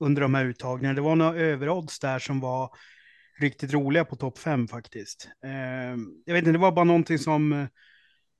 [0.00, 0.94] under de här uttagningarna.
[0.94, 2.70] Det var några överodds där som var
[3.40, 5.28] riktigt roliga på topp fem faktiskt.
[5.46, 7.68] Ehm, jag vet inte, det var bara någonting som,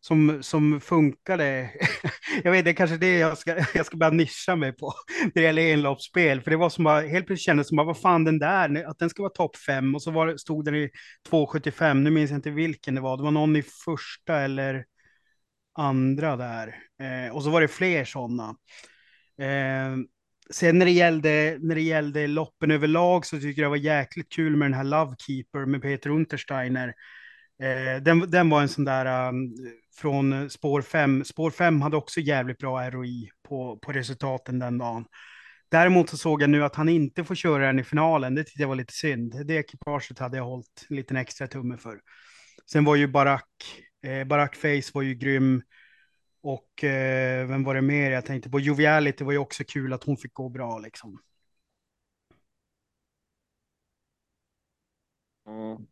[0.00, 1.70] som, som funkade.
[2.44, 4.92] jag vet, det är kanske det jag ska, jag ska börja nischa mig på
[5.24, 6.40] när det gäller enloppsspel.
[6.40, 8.98] För det var som bara, helt plötsligt kändes som bara, vad fan den där, att
[8.98, 9.94] den ska vara topp fem.
[9.94, 10.90] och så var, stod den i
[11.30, 11.94] 2,75.
[11.94, 13.16] Nu minns jag inte vilken det var.
[13.16, 14.84] Det var någon i första eller
[15.76, 16.76] andra där.
[17.00, 18.56] Eh, och så var det fler sådana.
[19.40, 19.96] Eh,
[20.50, 24.32] sen när det, gällde, när det gällde loppen överlag så tycker jag det var jäkligt
[24.32, 26.94] kul med den här Lovekeeper med Peter Untersteiner.
[27.62, 29.54] Eh, den, den var en sån där um,
[29.96, 31.24] från spår 5.
[31.24, 35.04] Spår 5 hade också jävligt bra ROI på, på resultaten den dagen.
[35.70, 38.34] Däremot så såg jag nu att han inte får köra den i finalen.
[38.34, 39.46] Det tyckte jag var lite synd.
[39.46, 42.00] Det ekipaget hade jag hållit en liten extra tumme för.
[42.70, 45.62] Sen var ju Barack, eh, Barack Face var ju grym.
[46.40, 48.60] Och eh, vem var det mer jag tänkte på?
[48.60, 51.18] Joviality var ju också kul att hon fick gå bra liksom.
[55.46, 55.86] mm.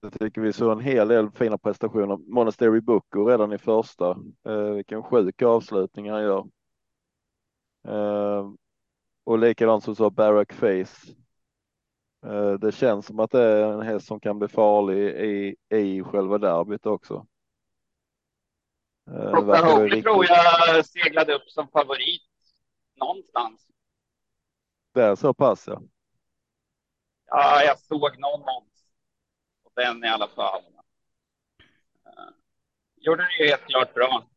[0.00, 2.16] jag tycker vi såg en hel del fina prestationer.
[2.16, 4.10] Monastery Boko redan i första.
[4.46, 6.46] Eh, vilken sjuk avslutning han gör.
[7.88, 8.50] Eh,
[9.24, 11.14] och likadant så sa Barack Face.
[12.26, 16.02] Eh, det känns som att det är en häst som kan bli farlig i, i
[16.02, 17.26] själva derbyt också.
[19.10, 22.22] Eh, ju Oklahoma riktigt- tror jag seglade upp som favorit
[22.96, 23.66] någonstans.
[24.94, 25.82] Det är så pass ja.
[27.26, 28.84] Ja, jag såg någon odds
[29.64, 30.62] på den i alla fall.
[32.06, 32.12] Eh,
[32.96, 34.28] Gjorde det ju helt klart bra.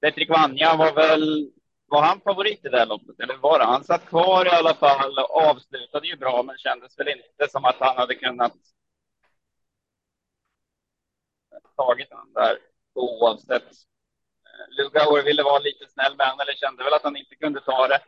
[0.00, 1.52] Petrik Vanja var väl,
[1.86, 3.20] var han favorit i det här loppet?
[3.20, 3.64] Eller var det?
[3.64, 7.64] Han satt kvar i alla fall och avslutade ju bra, men kändes väl inte som
[7.64, 8.52] att han hade kunnat
[11.76, 12.58] tagit den där
[12.94, 13.62] oavsett.
[13.62, 17.60] Eh, Lugauer ville vara lite snäll med honom, eller kände väl att han inte kunde
[17.60, 18.00] ta det.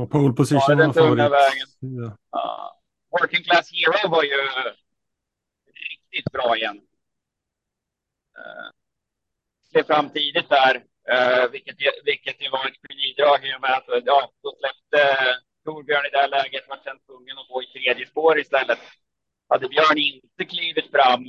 [0.00, 1.18] Och pole position Ja, var favorit.
[1.32, 1.66] vägen.
[1.80, 2.16] Ja.
[2.30, 2.80] Ja.
[3.10, 4.36] Working Class Hero var ju
[5.90, 6.76] riktigt bra igen.
[8.38, 8.70] Uh,
[9.70, 13.74] klev fram tidigt där, uh, vilket, ju- vilket ju var ett genidrag i och med
[13.74, 15.16] att ja, då släppte
[15.64, 18.78] Torbjörn i det här läget, var sen tvungen att gå i tredje spår istället.
[19.48, 21.28] Hade Björn inte klivit fram,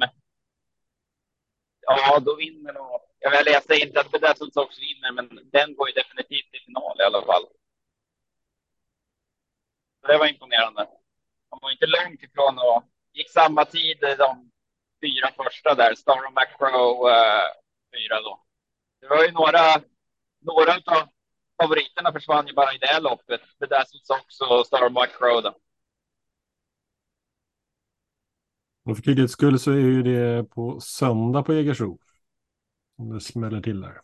[1.81, 5.93] ja då vinner nog, jag, läste inte att som sades vinner, men den går ju
[5.93, 7.43] definitivt i final i alla fall.
[10.07, 10.87] Det var imponerande.
[11.49, 12.83] De var inte långt ifrån och
[13.13, 14.51] gick samma tid de
[15.01, 15.95] fyra första där.
[15.95, 17.49] Star och Macro uh, eh,
[17.93, 18.43] fyra då.
[19.03, 19.59] Det var ju några,
[20.41, 21.07] några av
[21.61, 23.41] favoriterna försvann ju bara i det här loppet.
[23.59, 25.55] Bedazzled Sox och Star och Macro då.
[28.85, 31.99] Och för tydlighets skull så är ju det på söndag på Jägersro.
[32.97, 34.01] Om det smäller till där.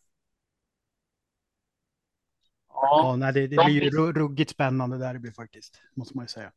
[2.69, 6.27] Ja, Ja, nej, det, det de blir ju ruggigt spännande derby faktiskt, måste man ju
[6.29, 6.51] säga.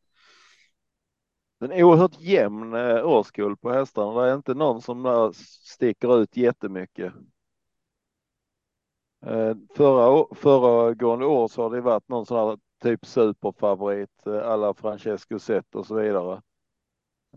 [1.60, 4.22] En oerhört jämn eh, årskull på hästarna.
[4.22, 5.32] Det är inte någon som där
[5.66, 7.12] sticker ut jättemycket.
[9.26, 14.74] Eh, förra, föregående år så har det varit någon sån här typ superfavorit eh, alla
[14.74, 16.42] Francesco Zet och så vidare.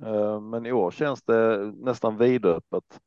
[0.01, 2.99] Eh, men i år känns det nästan vidöppet.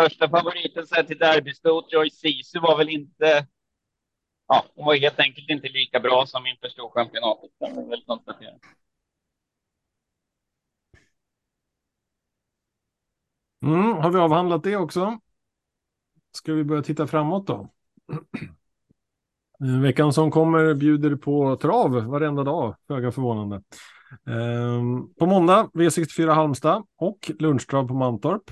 [0.00, 3.46] Första favoriten sett till derbystot, Joy Sisu, var väl inte
[4.48, 7.50] ja, hon var helt enkelt inte lika bra som inför storchampionatet.
[7.58, 8.58] Kan man väl konstatera.
[13.62, 15.18] Mm, har vi avhandlat det också?
[16.32, 17.68] Ska vi börja titta framåt då?
[19.64, 23.62] Eh, veckan som kommer bjuder på trav varenda dag, föga förvånande.
[24.26, 28.50] Ehm, på måndag V64 Halmstad och lunchtrav på Mantorp.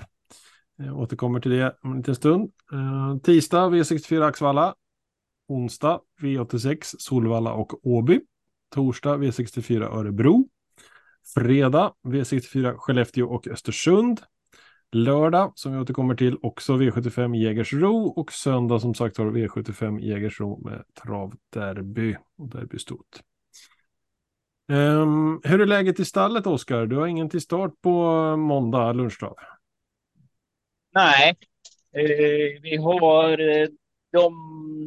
[0.75, 2.51] Jag återkommer till det om en liten stund.
[2.71, 4.75] Ehm, tisdag V64 Axvalla.
[5.47, 8.21] Onsdag V86 Solvalla och Åby.
[8.69, 10.49] Torsdag V64 Örebro.
[11.35, 14.21] Fredag V64 Skellefteå och Östersund.
[14.91, 20.57] Lördag, som vi återkommer till, också V75 Jägersro och söndag som sagt har V75 Jägersro
[20.69, 23.21] med travderby och derbystot.
[24.71, 26.85] Um, ehm, hur är läget i stallet, Oskar?
[26.85, 27.91] Du har ingen till start på
[28.37, 29.35] måndag lunchdag?
[30.93, 31.35] Nej,
[31.91, 33.67] eh, vi har eh,
[34.11, 34.33] de,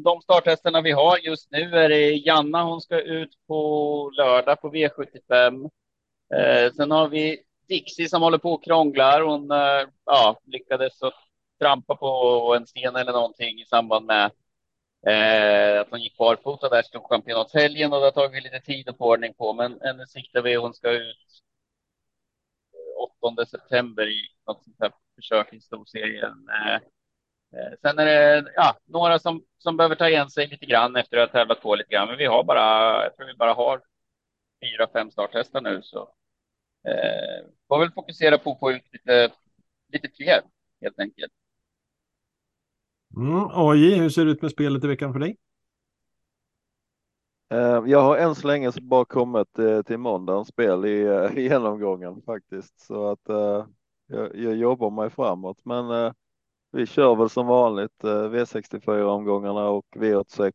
[0.04, 4.72] de starthästarna vi har just nu är det Janna, hon ska ut på lördag på
[4.72, 5.70] V75.
[6.34, 7.38] Eh, sen har vi
[7.70, 9.20] Dixie som håller på och krånglar.
[9.20, 11.14] Hon eh, ja, lyckades att
[11.60, 14.30] trampa på en sten eller någonting i samband med
[15.06, 18.96] eh, att hon gick barfota där stod championatshelgen och det har tagit lite tid att
[18.96, 19.52] få ordning på.
[19.52, 20.54] Men ännu siktar vi.
[20.54, 21.42] Hon ska ut
[23.22, 26.48] eh, 8 september i något sånt här försök i storserien.
[26.48, 30.96] Eh, eh, sen är det ja, några som, som behöver ta igen sig lite grann
[30.96, 32.08] efter att ha tävlat på lite grann.
[32.08, 33.82] Men vi har bara, jag tror vi bara har
[34.62, 35.82] fyra, fem starthästar nu.
[35.82, 36.14] Så
[36.88, 39.32] eh, får väl fokusera på att få ut lite,
[39.92, 40.42] lite fler
[40.82, 41.32] helt enkelt.
[43.16, 45.36] Mm, AJ, hur ser det ut med spelet i veckan för dig?
[47.50, 51.42] Eh, Jag har än så länge bara kommit eh, till måndagens spel i, eh, i
[51.42, 53.66] genomgången faktiskt, så att eh,
[54.06, 55.58] jag, jag jobbar mig framåt.
[55.64, 56.12] Men eh,
[56.72, 60.52] vi kör väl som vanligt eh, V64 omgångarna och V86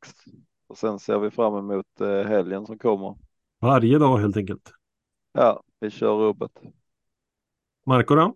[0.67, 3.15] och sen ser vi fram emot eh, helgen som kommer.
[3.61, 4.74] Varje dag helt enkelt.
[5.37, 6.51] Ja, vi kör rubbet.
[7.85, 8.35] Marco då?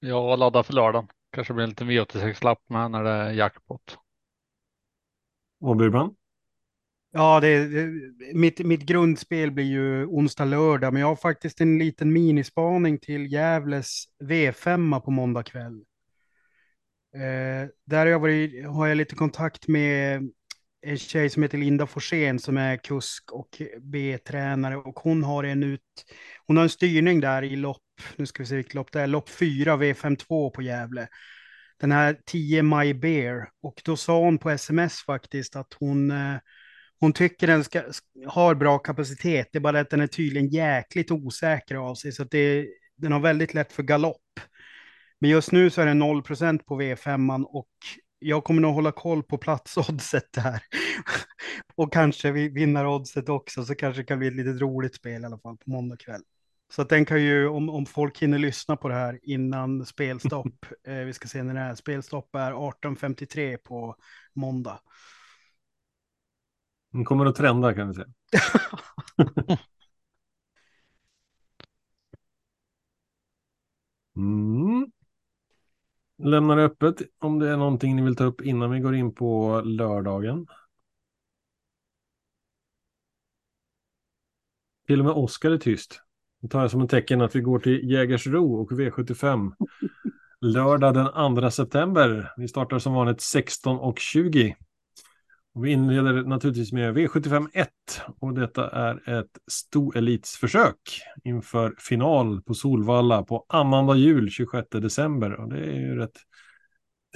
[0.00, 1.08] Jag laddar för lördagen.
[1.30, 3.98] Kanske blir en liten V86-lapp med när det är jackpot.
[5.60, 6.14] Och Burman?
[7.10, 7.90] Ja, det, det,
[8.34, 13.32] mitt, mitt grundspel blir ju onsdag, lördag, men jag har faktiskt en liten minispaning till
[13.32, 15.84] Gävles V5 på måndag kväll.
[17.14, 20.22] Eh, där har jag, varit, har jag lite kontakt med
[20.84, 25.62] en tjej som heter Linda Forsén som är kusk och B-tränare och hon har en
[25.62, 25.80] ut,
[26.46, 27.82] hon har en styrning där i lopp,
[28.16, 31.08] nu ska vi se vilket lopp det är, lopp 4 V52 på Gävle.
[31.80, 36.36] Den här 10 My Bear och då sa hon på sms faktiskt att hon eh,
[37.00, 37.82] hon tycker den ska,
[38.26, 42.22] har bra kapacitet, det är bara att den är tydligen jäkligt osäker av sig, så
[42.22, 42.66] att det,
[42.96, 44.40] den har väldigt lätt för galopp.
[45.20, 47.68] Men just nu så är det 0% på V5 och
[48.24, 50.62] jag kommer nog hålla koll på platsoddset där.
[51.74, 55.22] och kanske vi vinner oddset också, så kanske det kan bli ett litet roligt spel
[55.22, 56.22] i alla fall på måndag kväll.
[56.72, 60.66] Så att den kan ju, om, om folk hinner lyssna på det här innan spelstopp,
[60.86, 63.96] eh, vi ska se när det är, spelstopp är 18.53 på
[64.34, 64.80] måndag.
[66.92, 68.06] Den kommer att trenda kan vi säga.
[74.16, 74.92] Mm.
[76.18, 79.14] Lämnar det öppet om det är någonting ni vill ta upp innan vi går in
[79.14, 80.46] på lördagen.
[84.86, 86.00] Till och med Oskar är tyst.
[86.42, 89.52] Det tar jag som en tecken att vi går till Jägersro och V75.
[90.40, 92.32] Lördag den 2 september.
[92.36, 94.56] Vi startar som vanligt 16 och 20.
[95.60, 97.68] Vi inleder naturligtvis med V75 1
[98.20, 105.32] och detta är ett stoelitsförsök inför final på Solvalla på annandag jul 26 december.
[105.32, 106.18] Och det är ju rätt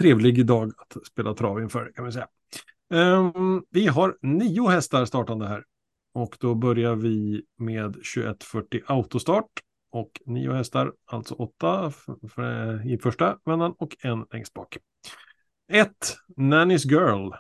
[0.01, 2.29] trevlig dag att spela trav inför kan man säga.
[2.91, 5.65] Um, vi har nio hästar startande här
[6.15, 9.51] och då börjar vi med 2140 autostart
[9.91, 11.93] och nio hästar, alltså åtta
[12.85, 14.79] i första vändan och en längst bak.
[15.73, 15.91] 1.
[16.37, 17.33] Nanny's Girl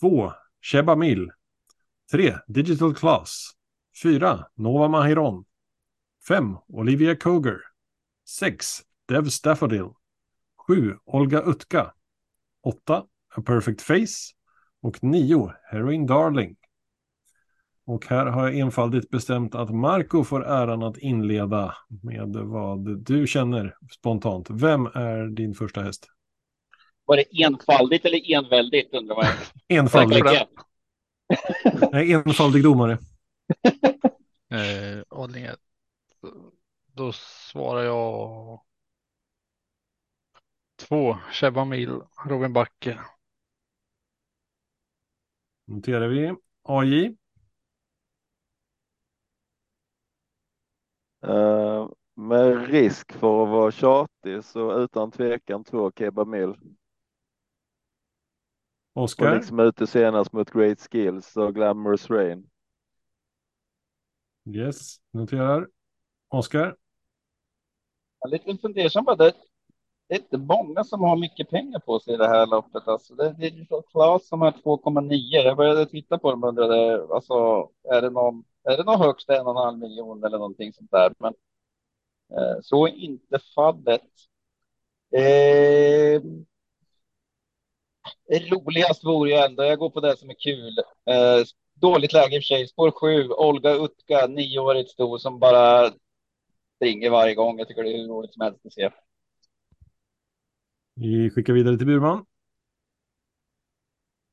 [0.00, 0.32] 2.
[0.60, 1.30] Sheba Mill.
[2.12, 2.34] 3.
[2.48, 3.50] Digital Class.
[4.02, 4.46] 4.
[4.54, 5.44] Nova Mahiron.
[6.28, 6.56] 5.
[6.68, 7.60] Olivia Koger.
[8.28, 8.82] 6.
[9.08, 9.88] Dev Staffordil.
[10.66, 10.96] 7.
[11.04, 11.92] Olga Utka.
[12.62, 13.04] 8.
[13.36, 14.34] A Perfect Face.
[14.82, 15.52] Och 9.
[15.70, 16.56] Heroin Darling.
[17.86, 23.26] Och här har jag enfaldigt bestämt att Marco får äran att inleda med vad du
[23.26, 24.50] känner spontant.
[24.50, 26.06] Vem är din första häst?
[27.10, 29.24] Var det enfaldigt eller enväldigt undrar man.
[29.68, 30.22] Enfaldig.
[31.92, 32.98] Nej, enfaldig domare.
[34.52, 35.54] Eh.
[36.92, 38.60] Då svarar jag
[40.76, 41.18] två.
[41.32, 42.98] Sheba Mil, Robin Backe.
[45.66, 46.34] Noterar vi.
[46.62, 47.16] AJ.
[51.22, 56.24] Eh, med risk för att vara tjatig så utan tvekan två Keba
[58.94, 59.02] Mill.
[59.02, 59.34] Och Oskar.
[59.34, 62.50] liksom ute senast mot Great Skills och Glamorous Rain.
[64.44, 65.68] Yes, noterar.
[66.28, 66.76] Oskar.
[68.20, 69.32] Jag är lite fundersam på det.
[70.08, 72.88] Det är inte många som har mycket pengar på sig i det här loppet.
[72.88, 75.14] Alltså det, det är så Klas som har 2,9.
[75.44, 79.30] Jag började titta på dem och undrade, alltså, är det någon, är det någon högst
[79.30, 81.14] en och en halv miljon eller någonting sånt där?
[81.18, 81.34] Men
[82.32, 84.02] eh, så är inte fallet.
[85.12, 86.22] Eh,
[88.50, 90.78] roligast vore ju ändå, jag går på det som är kul.
[91.10, 91.44] Eh,
[91.74, 92.68] dåligt läge i och för sig.
[92.68, 95.90] Spår 7, Olga Utka, nioårigt sto som bara
[96.76, 97.58] springer varje gång.
[97.58, 98.90] Jag tycker det är hur roligt som helst att se.
[100.94, 102.24] Vi skickar vidare till Burman.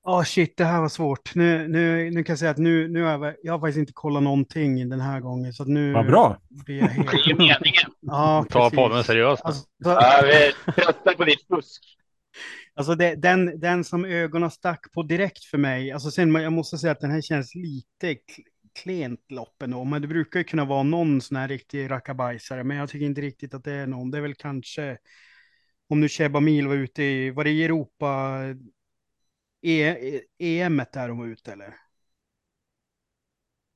[0.03, 1.35] Ja, shit, det här var svårt.
[1.35, 3.93] Nu, nu, nu kan jag säga att nu, nu har jag, jag har faktiskt inte
[3.93, 5.53] kollat någonting den här gången.
[5.53, 6.37] Så nu Vad bra.
[6.49, 7.11] blir jag helt...
[7.11, 7.91] Det är ju meningen.
[7.99, 9.45] Ja, Ta podden seriöst.
[9.45, 11.96] Alltså, Ja, vi tröttar på ditt fusk
[12.77, 15.91] alltså det, den, den som ögonen stack på direkt för mig.
[15.91, 18.17] Alltså sen, jag måste säga att den här känns lite
[18.83, 19.83] klent lopp ändå.
[19.83, 22.63] Men det brukar ju kunna vara någon sån här riktig rackabajsare.
[22.63, 24.11] Men jag tycker inte riktigt att det är någon.
[24.11, 24.97] Det är väl kanske
[25.89, 28.39] om nu Cheba Mil var ute i, var det i Europa
[29.61, 29.81] e,
[30.39, 31.86] e EM där de var ute eller?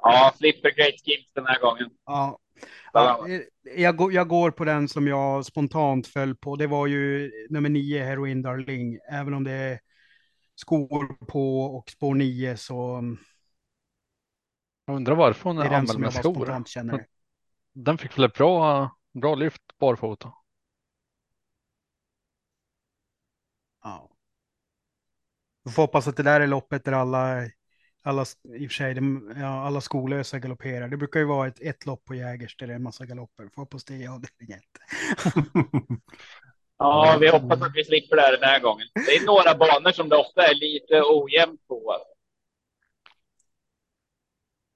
[0.02, 1.90] Ja, slipper Great Skills den här gången.
[2.06, 2.40] Ja.
[2.94, 3.42] Ja, eh,
[3.82, 6.56] jag, går, jag går på den som jag spontant föll på.
[6.56, 9.00] Det var ju nummer nio, Heroin Darling.
[9.12, 9.80] Även om det är
[10.56, 13.18] skor på och spår nio så mm,
[14.86, 16.34] Jag undrar varför hon är den jag med skor.
[16.34, 17.06] spontant känner.
[17.74, 20.34] Den fick väl ett bra, bra lyft barfota.
[23.84, 24.10] Ja.
[25.64, 27.50] Vi får hoppas att det där är loppet där alla,
[28.04, 28.26] alla,
[28.56, 30.88] i och för sig, de, ja, alla skolösa galopperar.
[30.88, 33.50] Det brukar ju vara ett, ett lopp på Jägers där det är en massa galopper.
[33.56, 34.60] Får hoppas det är avdelning.
[36.84, 38.88] Ja, vi hoppas att vi slipper det här den här gången.
[38.94, 41.98] Det är några banor som det ofta är lite ojämnt på.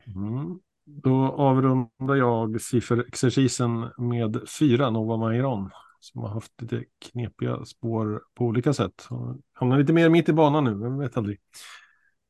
[0.07, 0.59] Mm.
[0.85, 5.69] Då avrundar jag sifferexercisen med fyra Nova Mairon
[5.99, 9.07] som har haft lite knepiga spår på olika sätt.
[9.09, 11.39] Och Hamnar lite mer mitt i banan nu, vem vet aldrig.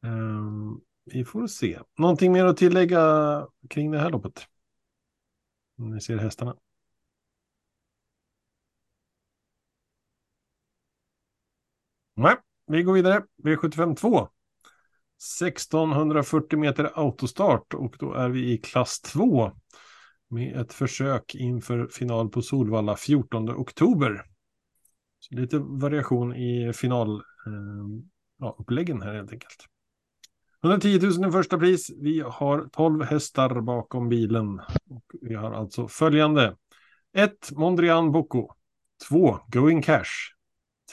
[0.05, 1.79] Ehm, vi får se.
[1.97, 4.47] Någonting mer att tillägga kring det här loppet?
[5.77, 6.55] Om ni ser hästarna.
[12.15, 12.35] Nej,
[12.67, 13.23] vi går vidare.
[13.43, 14.29] V75 2.
[15.39, 19.51] 1640 meter autostart och då är vi i klass 2
[20.29, 24.25] med ett försök inför final på Solvalla 14 oktober.
[25.19, 29.69] Så lite variation i finaluppläggen eh, ja, här helt enkelt.
[30.65, 31.91] 110 000 i första pris.
[31.97, 34.59] Vi har 12 hästar bakom bilen.
[34.89, 36.55] Och vi har alltså följande.
[37.13, 37.51] 1.
[37.51, 38.47] Mondrian Boko.
[39.09, 39.39] 2.
[39.47, 40.09] Going Cash.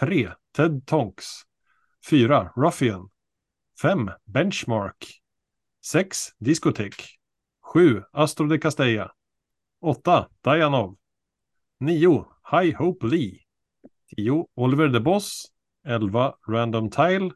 [0.01, 0.31] 3.
[0.57, 1.27] Ted Tonks.
[2.11, 2.53] 4.
[2.57, 3.09] Ruffian.
[3.83, 4.11] 5.
[4.25, 5.07] Benchmark.
[5.85, 6.19] 6.
[6.39, 6.95] Discotek.
[7.75, 8.03] 7.
[8.13, 9.11] Astro de Castella.
[9.81, 10.29] 8.
[10.45, 10.97] Dianov.
[11.81, 12.25] 9.
[12.51, 13.41] High Hope Lee.
[14.17, 14.45] 10.
[14.57, 15.47] Oliver the Boss.
[15.87, 16.33] 11.
[16.49, 17.31] Random Tile.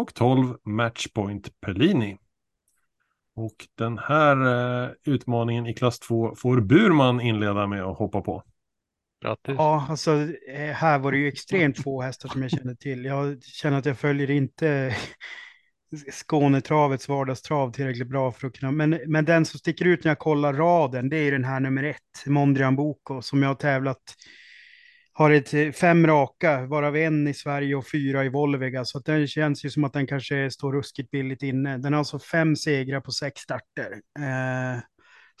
[0.00, 0.56] Och 12.
[0.64, 2.18] Matchpoint Pellini.
[3.34, 4.36] Och den här
[4.84, 8.42] eh, utmaningen i klass 2 får Burman inleda med att hoppa på.
[9.24, 9.54] Grattis.
[9.58, 10.10] Ja, alltså
[10.48, 13.04] eh, här var det ju extremt få hästar som jag kände till.
[13.04, 14.96] Jag känner att jag följer inte
[16.12, 20.18] Skånetravets vardagstrav tillräckligt bra för att kunna, men, men den som sticker ut när jag
[20.18, 24.02] kollar raden, det är den här nummer ett, Mondrian Boko, som jag har tävlat,
[25.20, 29.04] har ett eh, fem raka, varav en i Sverige och fyra i Volvega, så att
[29.04, 31.78] den känns ju som att den kanske står ruskigt billigt inne.
[31.78, 33.92] Den har alltså fem segrar på sex starter.
[34.18, 34.82] Eh,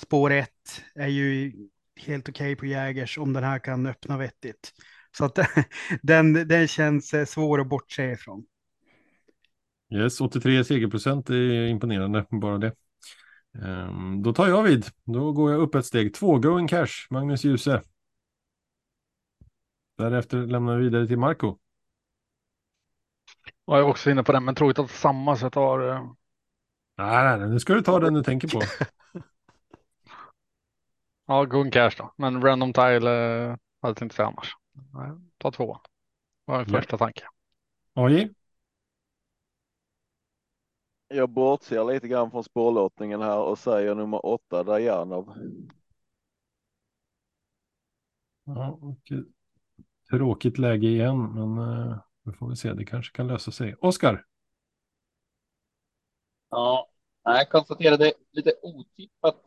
[0.02, 1.52] spår ett är ju
[2.00, 4.72] helt okej på Jägers om den här kan öppna vettigt.
[5.16, 5.38] Så att
[6.02, 8.44] den, den känns eh, svår att bortse ifrån.
[9.94, 12.72] Yes, 83 segerprocent är imponerande, bara det.
[13.64, 14.84] Ehm, då tar jag vid.
[15.04, 16.14] Då går jag upp ett steg.
[16.14, 17.82] Två, Going Cash, Magnus Djuse.
[20.00, 21.56] Därefter lämnar vi vidare till Marco.
[23.64, 26.12] Jag är också inne på den, men tråkigt att samma så jag tar eh,
[26.96, 28.62] Nej, nej, nej, nu ska du ta den du tänker på.
[31.26, 32.14] ja, Gun Cash då.
[32.16, 34.52] Men Random Tile eh, hade jag inte säga annars.
[34.92, 35.80] Nej, ta tvåan.
[36.46, 36.80] Det var min Ja.
[36.80, 37.24] första tanke.
[37.94, 38.30] AJ?
[41.08, 45.34] Jag bortser lite grann från spårlottningen här och säger nummer åtta, Dajanov.
[48.44, 48.78] Ja,
[49.10, 49.18] eh,
[50.10, 52.72] tråkigt läge igen, men uh, vi får väl se.
[52.72, 53.74] Det kanske kan lösa sig.
[53.80, 54.24] Oskar?
[56.50, 56.88] Ja,
[57.24, 59.44] jag konstaterade lite otippat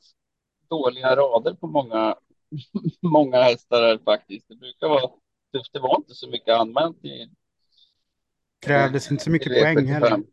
[0.69, 2.15] dåliga rader på många,
[3.01, 4.47] många hästar här faktiskt.
[4.47, 5.11] Det brukar vara
[5.53, 5.73] tufft.
[5.73, 7.29] Det var inte så mycket använt i.
[8.65, 9.73] Krävdes inte så mycket i V75.
[9.73, 10.23] poäng heller.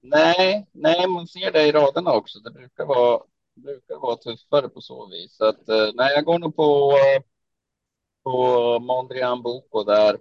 [0.00, 2.38] Nej, nej, man ser det i raderna också.
[2.38, 3.20] Det brukar vara,
[3.54, 5.36] brukar vara tuffare på så vis.
[5.36, 7.22] Så att, eh, nej, jag går nog på, eh,
[8.32, 10.18] på Mondrian Boko där.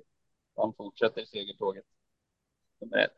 [0.56, 1.86] Han fortsätter segertåget.
[2.82, 3.12] Nummer ett.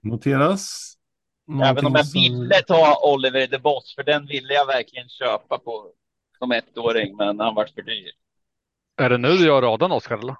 [0.00, 0.94] Noteras.
[1.64, 5.58] Även om jag som- ville ta Oliver the Boss, för den ville jag verkligen köpa
[5.58, 5.92] på
[6.38, 8.10] som ettåring, men han var för dyr.
[8.96, 10.36] Är det nu du gör raden Oskar eller?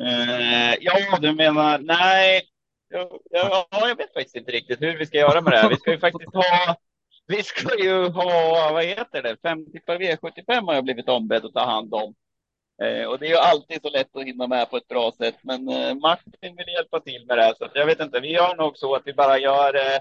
[0.00, 2.42] Eh, ja, du menar, nej.
[2.88, 5.68] Ja, ja, jag vet faktiskt inte riktigt hur vi ska göra med det här.
[5.68, 6.76] Vi ska ju faktiskt ha,
[7.28, 11.54] vi ska ju ha, vad heter det, 50 per V75 har jag blivit ombedd att
[11.54, 12.14] ta hand om.
[12.82, 15.36] Eh, och det är ju alltid så lätt att hinna med på ett bra sätt,
[15.42, 18.20] men eh, Martin vill hjälpa till med det här, så att jag vet inte.
[18.20, 19.98] Vi gör nog så att vi bara gör, eh,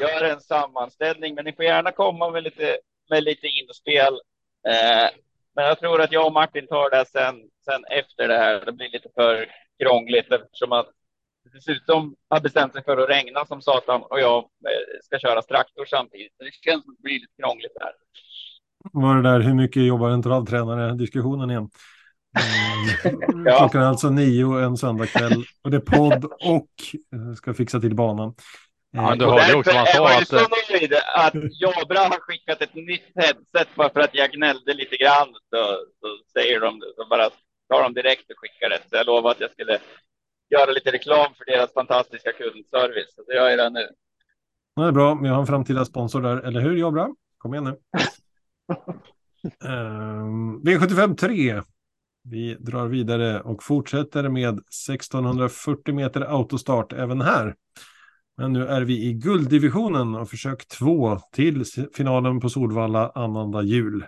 [0.00, 2.78] gör en sammanställning, men ni får gärna komma med lite,
[3.10, 4.14] med lite inspel.
[4.68, 5.10] Eh,
[5.54, 8.64] men jag tror att jag och Martin tar det sen, sen efter det här.
[8.64, 9.46] Det blir lite för
[9.82, 10.90] krångligt eftersom att
[11.52, 15.84] dessutom har bestämt sig för att regna som satan och jag eh, ska köra traktor
[15.84, 16.32] samtidigt.
[16.38, 17.92] Det känns som att det blir lite krångligt där.
[18.92, 21.70] var det där hur mycket jobbar en travtränare diskussionen igen.
[22.38, 23.58] Mm, Ja.
[23.58, 26.70] Klockan är alltså nio en söndagkväll och det är podd och
[27.14, 28.34] eh, ska fixa till banan.
[28.92, 32.20] Ja, du hörde ju också vad han är sa att, så nöjd att Jabra har
[32.20, 35.28] skickat ett nytt headset bara för att jag gnällde lite grann.
[35.50, 35.60] Så,
[36.00, 37.30] så säger de det, så bara
[37.68, 38.80] tar de direkt och skickar det.
[38.90, 39.78] Så jag lovade att jag skulle
[40.50, 43.14] göra lite reklam för deras fantastiska kundservice.
[43.14, 43.88] Så det gör jag redan nu.
[44.76, 47.08] Det är bra, vi har en framtida sponsor där, eller hur Jobra?
[47.38, 47.76] Kom igen nu.
[49.64, 51.62] Ehm, V75 3.
[52.22, 57.54] Vi drar vidare och fortsätter med 1640 meter autostart även här.
[58.36, 61.64] Men nu är vi i gulddivisionen och försök två till
[61.96, 64.06] finalen på Solvalla annandag jul.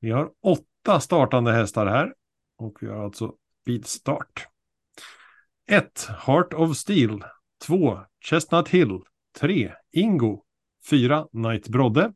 [0.00, 2.14] Vi har åtta startande hästar här
[2.58, 4.51] och vi har alltså vid start.
[5.72, 6.08] 1.
[6.26, 7.18] Heart of Steel.
[7.66, 8.00] 2.
[8.20, 9.00] Chestnut Hill.
[9.40, 9.72] 3.
[9.92, 10.42] Ingo.
[10.90, 11.26] 4.
[11.32, 12.12] Night Brodde.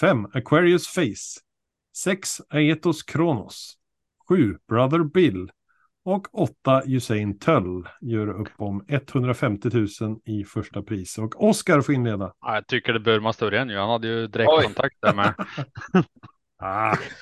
[0.00, 0.26] 5.
[0.34, 1.40] Aquarius Face.
[1.96, 2.40] 6.
[2.50, 3.74] Aetos Kronos.
[4.28, 4.58] 7.
[4.68, 5.50] Brother Bill.
[6.04, 6.82] Och 8.
[6.86, 9.70] Usain Töll gör upp om 150
[10.00, 11.18] 000 i första pris.
[11.18, 12.32] Och Oskar får inleda.
[12.40, 13.76] ja, jag tycker det bör man större än ju.
[13.78, 15.34] Han hade ju direktkontakt där med.
[16.60, 17.12] Ah, Jag kör upp.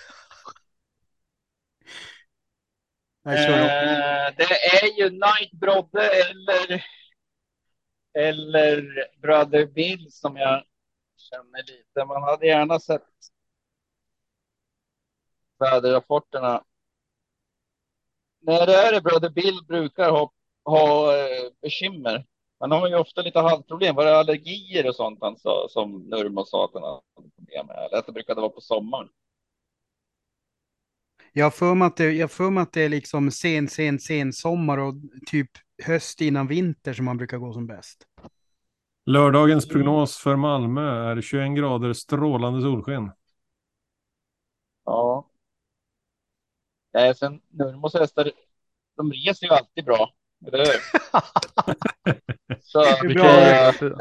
[3.27, 4.45] Eh, det
[4.83, 6.85] är ju Night Brodde eller,
[8.15, 10.65] eller Brother Bill som jag
[11.17, 12.05] känner lite.
[12.05, 13.03] Man hade gärna sett
[15.59, 16.65] väderrapporterna.
[18.41, 20.33] När det är det Brother Bill brukar ha,
[20.65, 22.27] ha eh, bekymmer.
[22.59, 23.97] Han har ju ofta lite halsproblem.
[23.97, 27.77] Var det allergier och sånt han sa, som Nurmo sa att han hade problem med?
[27.77, 29.09] Eller att det brukade vara på sommaren.
[31.39, 33.69] Jag har för mig att det, jag har för mig att det är liksom sen,
[33.69, 34.95] sen, sen sommar och
[35.27, 35.51] typ
[35.83, 38.07] höst innan vinter som man brukar gå som bäst.
[39.07, 43.11] lördagens prognos för Malmö är 21 grader strålande solsken.
[44.85, 45.31] Ja.
[46.95, 48.31] Nej, sen Nurmos hästar,
[48.97, 50.13] de reser ju alltid bra.
[50.47, 50.81] Eller hur?
[52.63, 52.79] Så
[53.15, 53.25] bra.
[53.27, 53.97] är-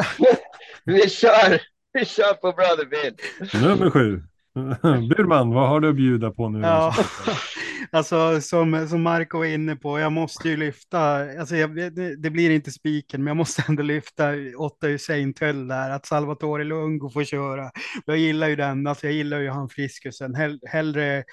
[0.85, 1.61] vi kör,
[1.93, 3.15] vi kör på Brother Bill.
[3.63, 4.23] Nummer sju.
[5.09, 6.59] Burman, vad har du att bjuda på nu?
[6.59, 6.95] Ja,
[7.91, 10.99] alltså som, som Marco var inne på, jag måste ju lyfta,
[11.39, 15.67] alltså jag, det, det blir inte spiken, men jag måste ändå lyfta åtta Hussein Töll
[15.67, 17.71] där, att Salvatore Lungo får köra.
[18.05, 21.23] Jag gillar ju den, alltså jag gillar ju han friskusen, Hell, hellre,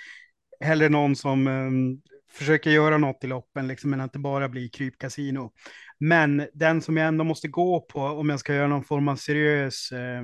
[0.61, 2.01] hellre någon som um,
[2.33, 5.53] försöker göra något i loppen, liksom, än att det bara blir krypkasino.
[6.05, 9.17] Men den som jag ändå måste gå på om jag ska göra någon form av
[9.17, 10.23] seriös, eh,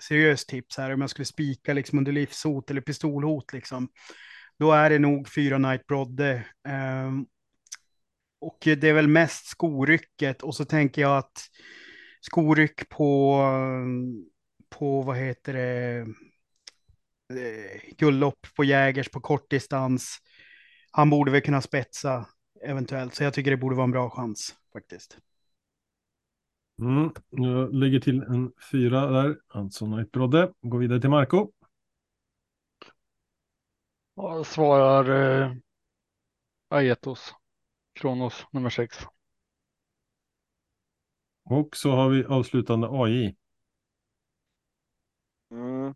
[0.00, 3.88] seriös tips här, om jag skulle spika liksom under livshot eller pistolhot, liksom,
[4.58, 6.32] då är det nog fyra Night Brodde.
[6.68, 7.12] Eh,
[8.40, 11.38] och det är väl mest skorycket och så tänker jag att
[12.20, 13.42] skoryck på,
[14.78, 15.98] på vad heter det,
[17.40, 20.18] eh, guldlopp på Jägers på kortdistans.
[20.90, 22.26] Han borde väl kunna spetsa
[22.62, 25.18] eventuellt, så jag tycker det borde vara en bra chans faktiskt.
[26.78, 30.52] Mm, jag lägger till en fyra där, alltså Night Brodde.
[30.62, 31.52] Går vidare till Marco.
[34.14, 35.52] Jag svarar eh,
[36.68, 37.34] Aetos.
[37.92, 38.96] Kronos nummer sex.
[41.44, 43.36] Och så har vi avslutande AJ.
[45.50, 45.94] Mm.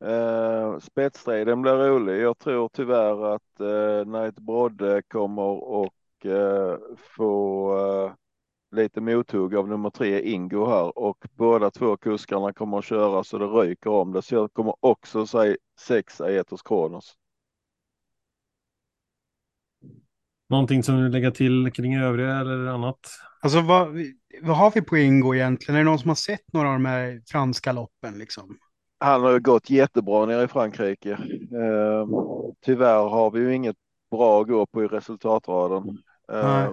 [0.00, 2.22] Eh, spetsstriden blir rolig.
[2.22, 6.78] Jag tror tyvärr att eh, Knight Brodde kommer och eh,
[7.16, 8.12] få eh,
[8.76, 13.38] lite mothugg av nummer tre Ingo här och båda två kuskarna kommer att köra så
[13.38, 14.22] det ryker om det.
[14.22, 17.14] Så jag kommer också säga sex Aetos Kronos.
[20.48, 23.00] Någonting som du vill lägga till kring övriga eller annat?
[23.40, 23.88] Alltså vad,
[24.42, 25.74] vad har vi på Ingo egentligen?
[25.74, 28.58] Är det någon som har sett några av de här franska loppen liksom?
[28.98, 31.10] Han har ju gått jättebra nere i Frankrike.
[31.52, 32.06] Eh,
[32.60, 33.76] tyvärr har vi ju inget
[34.10, 35.98] bra att gå på i resultatraden.
[36.32, 36.68] Eh,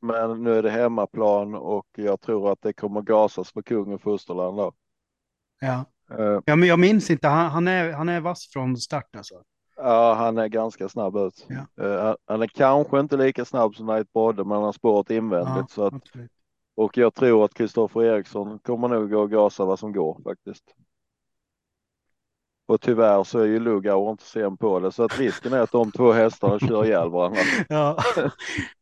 [0.00, 4.56] men nu är det hemmaplan och jag tror att det kommer gasas för kungen Fosterland
[4.56, 4.72] då.
[5.60, 5.84] Ja.
[6.18, 7.28] Eh, ja, men jag minns inte.
[7.28, 9.34] Han, han, är, han är vass från start alltså.
[9.76, 11.46] ja, han är ganska snabb ut.
[11.48, 11.84] Ja.
[11.84, 15.54] Eh, han- är kanske inte lika snabb som Knight Brodde, men han har spåret invändigt.
[15.56, 16.30] Ja, så att, absolut.
[16.76, 20.64] och jag tror att Kristoffer Eriksson kommer nog att gasa vad som går faktiskt.
[22.68, 25.72] Och tyvärr så är ju Lugauer inte sen på det, så att risken är att
[25.72, 27.40] de två hästarna kör ihjäl varandra.
[27.68, 27.98] Ja.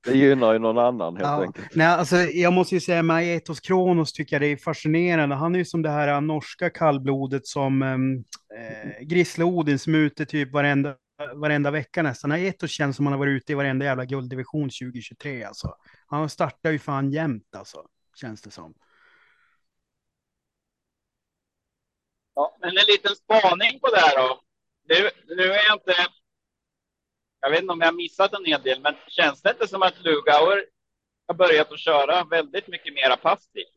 [0.07, 1.43] Det gynnar ju någon annan helt Ja.
[1.43, 1.67] enkelt.
[1.75, 5.35] Nej, alltså, jag måste ju säga med Aetos Kronos tycker jag det är fascinerande.
[5.37, 7.97] Han är ju som det här äh, norska kallblodet som eh,
[9.07, 10.95] Grisle Odin som är ute typ varenda,
[11.35, 12.33] varenda vecka nästan.
[12.33, 15.69] Aetos känns som han har varit ute i varenda jävla gulddivision 2023 alltså.
[16.07, 17.79] Han startar ju fan jämt alltså,
[18.21, 18.75] känns det som.
[22.37, 24.41] Ja, men en liten spaning på det här då.
[24.89, 25.95] Nu, nu är jag inte...
[27.41, 29.83] Jag vet inte om jag har missat en hel del, men känns det inte som
[29.83, 30.67] att Lugauer
[31.27, 33.77] har börjat att köra väldigt mycket mera passivt?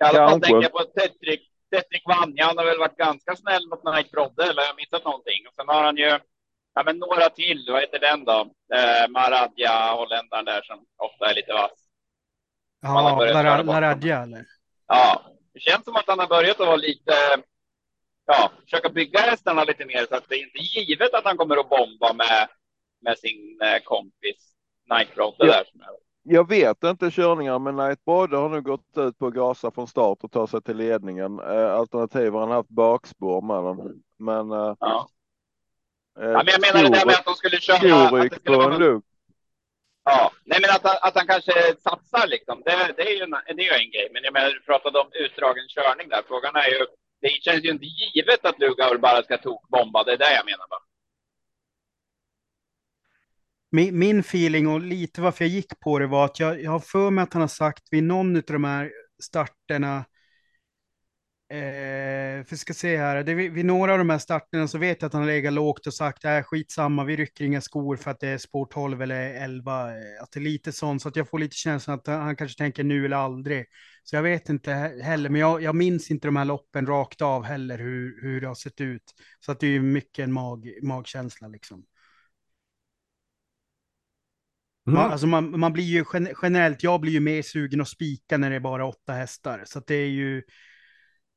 [0.00, 2.46] I alla fall tänker jag på Tetrik, Tetrik Vanja.
[2.46, 5.46] Han har väl varit ganska snäll mot Knight Brodde, eller har jag missat någonting?
[5.48, 6.18] Och sen har han ju
[6.74, 7.66] ja, men några till.
[7.68, 8.50] Vad heter den då?
[8.74, 11.88] Eh, Maradja, holländaren där som ofta är lite vass.
[12.80, 13.24] Ja,
[13.62, 14.46] Laradja eller?
[14.86, 17.12] Ja, det känns som att han har börjat att vara lite,
[18.26, 21.56] ja, försöka bygga hästarna lite mer så att det är inte givet att han kommer
[21.56, 22.48] att bomba med,
[23.00, 24.54] med sin eh, kompis
[24.90, 25.52] Nightbroder Ja.
[25.52, 25.64] där.
[25.72, 25.88] Som är,
[26.22, 29.88] Jag vet inte körningar, men Knight Brodde har nu gått ut på att gasa från
[29.88, 31.38] start och ta sig till ledningen.
[31.38, 34.02] Eh, alternativt har han haft bakspår med den.
[34.18, 35.08] Men, eh, ja.
[36.14, 37.76] ja, men jag menar det där med att de skulle köra.
[37.76, 39.02] Skulle på en lugg
[40.10, 41.52] ja, nej, men att, han- att han kanske
[41.86, 42.62] satsar liksom.
[42.66, 44.08] Det, det är ju en, det är ju en grej.
[44.12, 46.22] Men jag menar, du pratade om utdragen körning där.
[46.28, 46.86] Frågan är ju,
[47.22, 50.04] det känns ju inte givet att Lugauer bara ska tokbomba.
[50.04, 50.84] Det är det jag menar bara.
[53.70, 56.80] Min, min feeling och lite varför jag gick på det var att jag, jag har
[56.80, 58.90] för mig att han har sagt vid någon av de här
[59.22, 60.04] starterna,
[61.50, 65.02] eh, för ska se här, det, vid, vid några av de här starterna så vet
[65.02, 68.10] jag att han har legat lågt och sagt, äh, skitsamma, vi rycker inga skor för
[68.10, 71.16] att det är spår 12 eller 11, eh, att det är lite sånt, så att
[71.16, 73.66] jag får lite känslan att han, kanske tänker nu eller aldrig.
[74.04, 77.22] Så jag vet inte he- heller, men jag, jag minns inte de här loppen rakt
[77.22, 79.14] av heller, hur, hur det har sett ut.
[79.40, 81.84] Så att det är mycket en mag, magkänsla liksom.
[84.86, 85.00] Mm.
[85.00, 88.36] Man, alltså man, man blir ju gen- generellt, jag blir ju mer sugen att spika
[88.36, 89.62] när det är bara åtta hästar.
[89.66, 90.42] Så att det är ju,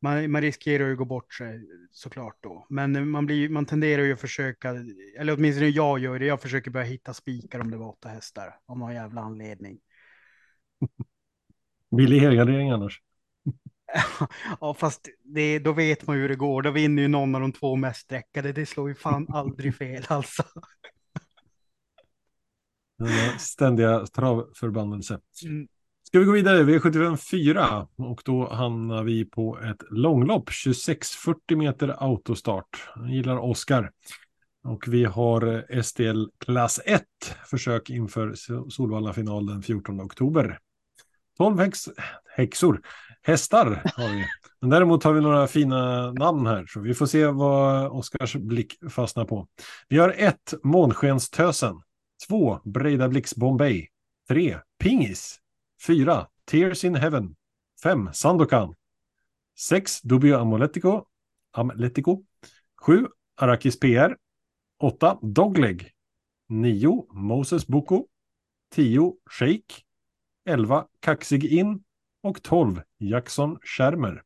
[0.01, 2.65] man, man riskerar ju att gå bort sig såklart då.
[2.69, 4.69] Men man, blir, man tenderar ju att försöka,
[5.17, 8.59] eller åtminstone jag gör det, jag försöker börja hitta spikar om det var åtta hästar.
[8.65, 9.79] Av någon jävla anledning.
[11.97, 13.01] Billig helgardering annars.
[14.61, 16.61] ja, fast det, då vet man ju hur det går.
[16.61, 18.53] Då vinner ju någon av de två mest sträckade.
[18.53, 20.43] Det slår ju fan aldrig fel alltså.
[22.97, 25.19] Denna ständiga travförbannelse.
[25.45, 25.67] Mm.
[26.11, 26.63] Ska vi gå vidare?
[26.63, 30.49] Vi är 75-4 och då hamnar vi på ett långlopp.
[30.49, 32.89] 26-40 meter autostart.
[32.95, 33.91] Jag gillar Oskar.
[34.63, 37.03] Och vi har eh, SDL STL klass 1
[37.45, 38.33] försök inför
[38.69, 40.59] Solvalla-final den 14 oktober.
[41.37, 41.89] 12 häx,
[42.35, 42.81] häxor,
[43.21, 44.25] hästar har vi.
[44.61, 48.77] Men däremot har vi några fina namn här, så vi får se vad Oskars blick
[48.89, 49.47] fastnar på.
[49.89, 50.53] Vi har 1.
[50.63, 51.81] Månskenstösen,
[52.27, 52.59] 2.
[52.63, 53.87] Breida Blix Bombay,
[54.29, 54.57] 3.
[54.79, 55.41] Pingis,
[55.81, 56.27] 4.
[56.45, 57.35] Tears in Heaven.
[57.83, 58.13] 5.
[58.13, 58.75] Sandokan.
[59.55, 60.01] 6.
[60.01, 61.07] Dubio Amoletico.
[61.51, 62.23] Amletico.
[62.85, 63.07] 7.
[63.35, 64.15] Arakis PR.
[64.77, 65.19] 8.
[65.21, 65.91] Dogleg.
[66.49, 67.07] 9.
[67.13, 68.07] Moses Boko.
[68.69, 69.17] 10.
[69.29, 69.83] Shake.
[70.45, 70.87] 11.
[70.99, 71.83] Kaxig In.
[72.23, 72.81] Och 12.
[72.97, 74.23] Jackson Schermer.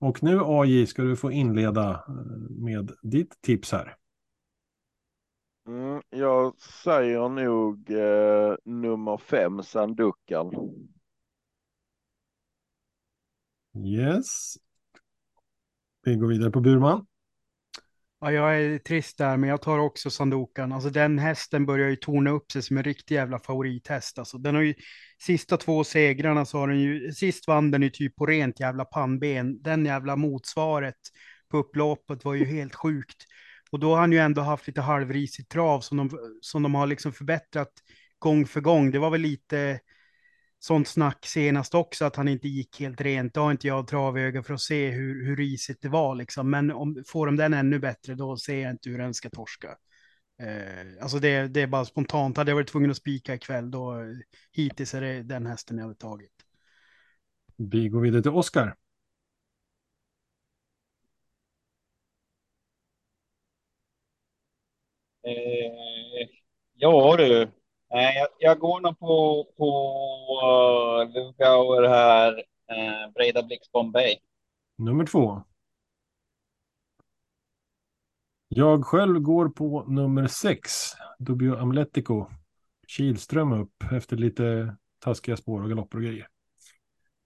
[0.00, 2.14] Och nu AJ ska du få inleda eh,
[2.50, 3.96] med ditt tips här.
[5.66, 10.50] Mm, jag säger nog eh, nummer fem, Sandukan.
[13.74, 14.56] Yes.
[16.04, 17.06] Vi går vidare på Burman.
[18.20, 20.72] Ja, jag är trist där, men jag tar också Sandokan.
[20.72, 24.18] Alltså den hästen börjar ju torna upp sig som en riktig jävla favorithäst.
[24.18, 24.74] Alltså, den har ju
[25.22, 28.84] sista två segrarna så har den ju, sist vann den ju typ på rent jävla
[28.84, 29.62] pannben.
[29.62, 30.98] Den jävla motsvaret
[31.48, 33.24] på upploppet var ju helt sjukt.
[33.72, 36.10] Och då har han ju ändå haft lite halvrisigt trav som de,
[36.40, 37.72] som de har liksom förbättrat
[38.18, 38.90] gång för gång.
[38.90, 39.80] Det var väl lite
[40.58, 43.34] sånt snack senast också, att han inte gick helt rent.
[43.34, 46.50] Då har inte jag travöga för att se hur, hur risigt det var liksom.
[46.50, 49.68] Men om får de den ännu bättre, då ser jag inte hur den ska torska.
[50.42, 52.36] Eh, alltså det, det är bara spontant.
[52.36, 54.06] Hade jag varit tvungen att spika ikväll, då eh,
[54.52, 56.32] hittills är det den hästen jag hade tagit.
[57.56, 58.74] Vi går vidare till Oskar.
[65.24, 66.28] Eh,
[66.74, 67.48] ja du,
[67.92, 69.66] Nej, jag, jag går nog på, på
[70.44, 74.16] uh, Lugauer här, uh, Breda Blix Bombay.
[74.78, 75.42] Nummer två.
[78.48, 80.72] Jag själv går på nummer sex,
[81.18, 82.26] Dubio Amletico.
[82.88, 86.28] Kilström upp efter lite taskiga spår och galopper och grejer.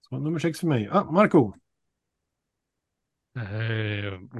[0.09, 0.89] Så nummer sex för mig.
[0.91, 1.53] Ah, Marco.
[3.35, 4.39] Eh,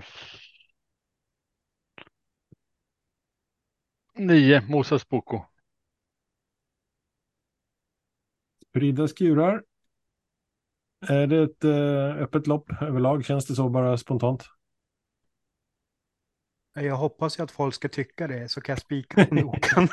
[4.19, 5.41] nio, Moses Boko.
[8.69, 9.63] Spridda skurar.
[11.07, 13.25] Är det ett eh, öppet lopp överlag?
[13.25, 14.43] Känns det så bara spontant?
[16.73, 19.87] Jag hoppas ju att folk ska tycka det, så kan jag spika på nokan.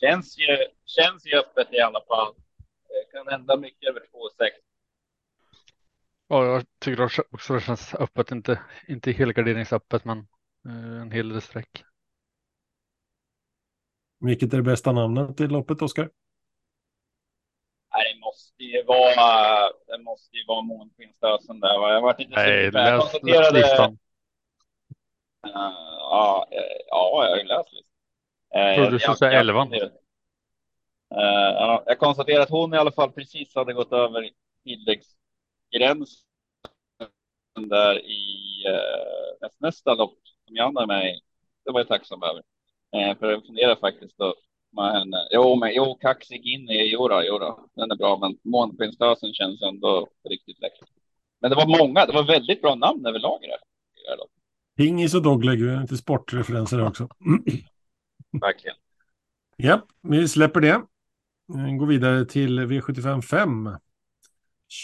[0.00, 0.46] Känns ju,
[0.86, 2.34] känns ju öppet i alla fall.
[2.88, 4.67] Det kan hända mycket över 2,6.
[6.28, 10.18] Ja, jag tycker också det känns öppet, inte, inte helgarderingsöppet, men
[10.68, 11.84] eh, en hel del streck.
[14.20, 16.10] Vilket är det bästa namnet i loppet, Oskar?
[17.94, 21.78] Nej, det måste ju vara, det måste ju vara månskinnstösen där.
[21.80, 21.92] va?
[21.92, 23.98] Jag varit lite Nej, på- jag läs konstaterade, listan.
[25.46, 25.52] Uh,
[25.98, 26.58] ja, eh,
[26.88, 27.88] ja, jag har ju läst listan.
[28.70, 29.70] Uh, Trodde du skulle säga elvan.
[31.08, 34.30] ja, jag konstaterar att hon i alla fall precis hade gått över
[35.70, 38.24] tilläggsgränsen där i
[39.40, 41.20] näst, nästa lopp som jag andra med i.
[41.64, 42.42] Det var jag tacksam över.
[42.96, 44.34] Uh, för jag funderar faktiskt då
[44.72, 45.28] med henne.
[45.30, 47.68] Jo, men jo, kaxig in i jodå, jodå.
[47.74, 50.88] Den är bra, men månskinnstösen känns ändå riktigt läcker.
[51.40, 53.58] Men det var många, det var väldigt bra namn överlag i det här.
[54.78, 57.08] Pingis och dogleg, vi lite sportreferenser också.
[58.40, 58.76] Verkligen.
[59.56, 60.68] Ja, vi släpper det.
[61.54, 63.70] Eh, Går vidare till V75 5.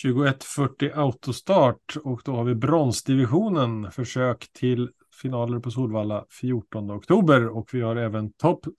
[0.03, 3.91] 2140 autostart och då har vi bronsdivisionen.
[3.91, 8.73] Försök till finaler på Solvalla 14 oktober och vi har även Top 7.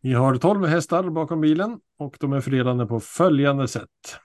[0.00, 4.18] Vi har 12 hästar bakom bilen och de är fördelade på följande sätt.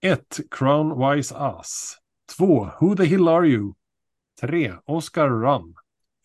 [0.00, 0.40] 1.
[0.50, 1.98] Crown Wise Ass.
[2.36, 2.70] 2.
[2.80, 3.74] Who the Hill Are You?
[4.40, 4.74] 3.
[4.84, 5.74] Oscar Run.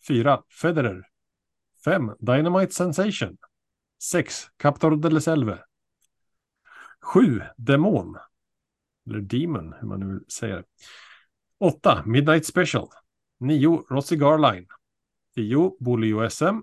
[0.08, 0.42] 4.
[0.60, 1.02] Federer.
[1.84, 2.12] 5.
[2.18, 3.36] Dynamite Sensation.
[4.02, 4.46] 6.
[4.56, 5.58] Captor de Selve.
[7.08, 7.42] 7.
[7.56, 8.16] Demon.
[9.06, 10.64] Eller Demon, hur man nu det.
[11.58, 12.02] 8.
[12.06, 12.88] Midnight Special.
[13.40, 13.84] 9.
[13.90, 14.66] Rossi Garline.
[15.34, 15.76] 10.
[15.80, 16.60] Bolio SM.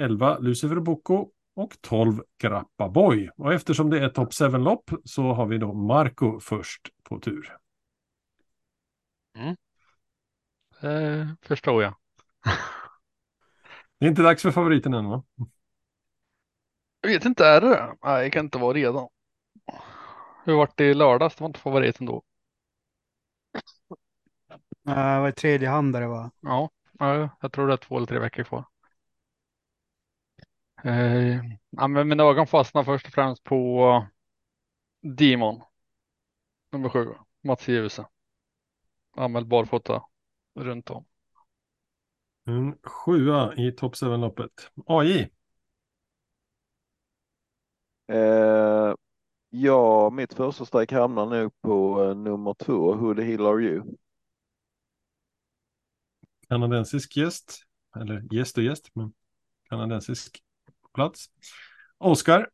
[0.00, 0.38] 11.
[0.38, 1.30] Lucifer Bocco.
[1.56, 2.22] Och 12.
[2.38, 3.30] Grappa Boy.
[3.36, 7.56] Och eftersom det är topp 7-lopp så har vi då Marco först på tur.
[10.82, 11.94] Eh, förstår jag.
[13.98, 15.24] Det är inte dags för favoriten än va?
[17.00, 17.96] Jag vet inte, är det det?
[18.02, 19.08] Nej, jag kan inte vara redan.
[20.44, 21.36] Hur vart det i lördags?
[21.36, 22.22] Det var inte favoriten då.
[24.88, 26.30] Uh, vad är tredje hand där det var?
[26.40, 28.64] Ja, ja, jag tror det är två eller tre veckor kvar.
[30.84, 31.40] Eh,
[31.70, 34.06] ja, men mina ögon fastnar först och främst på
[35.02, 35.62] Demon.
[36.72, 38.06] Nummer sju, Mats Djuse.
[39.16, 40.02] Anmäld barfota
[40.54, 41.04] runt om.
[42.44, 44.70] En sjua i topp 7-loppet.
[44.86, 45.28] AJ.
[48.08, 48.94] Eh,
[49.60, 53.96] ja, mitt första streck hamnar nog på eh, nummer två, Who the Hill Are You?
[56.48, 57.62] Kanadensisk gäst.
[57.96, 59.12] Eller gäst och gäst, men
[59.68, 60.42] kanadensisk
[60.94, 61.26] plats.
[61.98, 62.48] Oskar.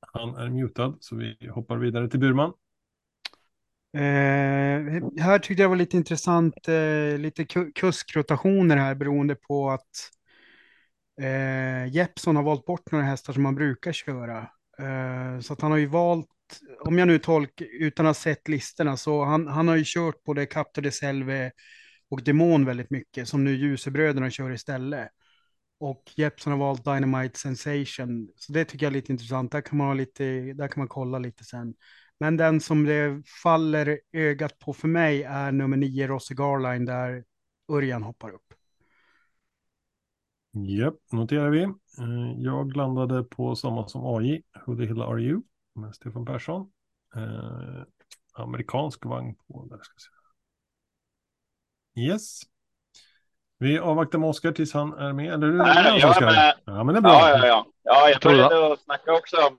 [0.00, 2.52] Han är mutad, så vi hoppar vidare till Burman.
[3.94, 10.10] Eh, här tyckte jag var lite intressant, eh, lite kuskrotationer här beroende på att
[11.20, 14.38] eh, Jeppson har valt bort några hästar som han brukar köra.
[14.78, 16.28] Eh, så att han har ju valt,
[16.80, 20.24] om jag nu tolkar utan att ha sett listorna, så han, han har ju kört
[20.24, 21.52] både Captor de Selve
[22.10, 25.08] och Demon väldigt mycket, som nu Ljusebröderna kör istället.
[25.80, 29.52] Och Jeppson har valt Dynamite Sensation, så det tycker jag är lite intressant.
[29.52, 31.74] Där kan man, ha lite, där kan man kolla lite sen.
[32.22, 37.24] Men den som det faller ögat på för mig är nummer nio, Rossi Garline, där
[37.72, 38.54] Örjan hoppar upp.
[40.52, 41.62] Japp, noterar vi.
[41.62, 41.72] Eh,
[42.38, 45.42] Jag landade på samma som AJ, Who the hell are you?
[45.74, 46.70] Med Stefan Persson.
[47.16, 47.82] Eh,
[48.34, 50.10] amerikansk vagn på, där ska jag se.
[52.12, 52.40] Yes.
[53.58, 55.32] Vi avvaktar med Oskar tills han är med.
[55.34, 56.26] Eller är jag är Oskar?
[56.26, 56.54] med.
[56.64, 57.12] Ja, men det är bra.
[57.12, 57.66] Ja, ja, ja.
[57.82, 58.50] ja jag Tror jag.
[58.50, 59.58] började att snacka också om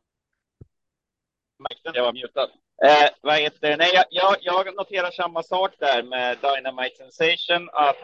[1.64, 2.50] märkte jag var mutad.
[2.86, 3.78] Eh, vad heter?
[3.78, 7.70] Nej, jag, jag, jag noterar samma sak där med Dynamite Sensation.
[7.74, 7.98] Att,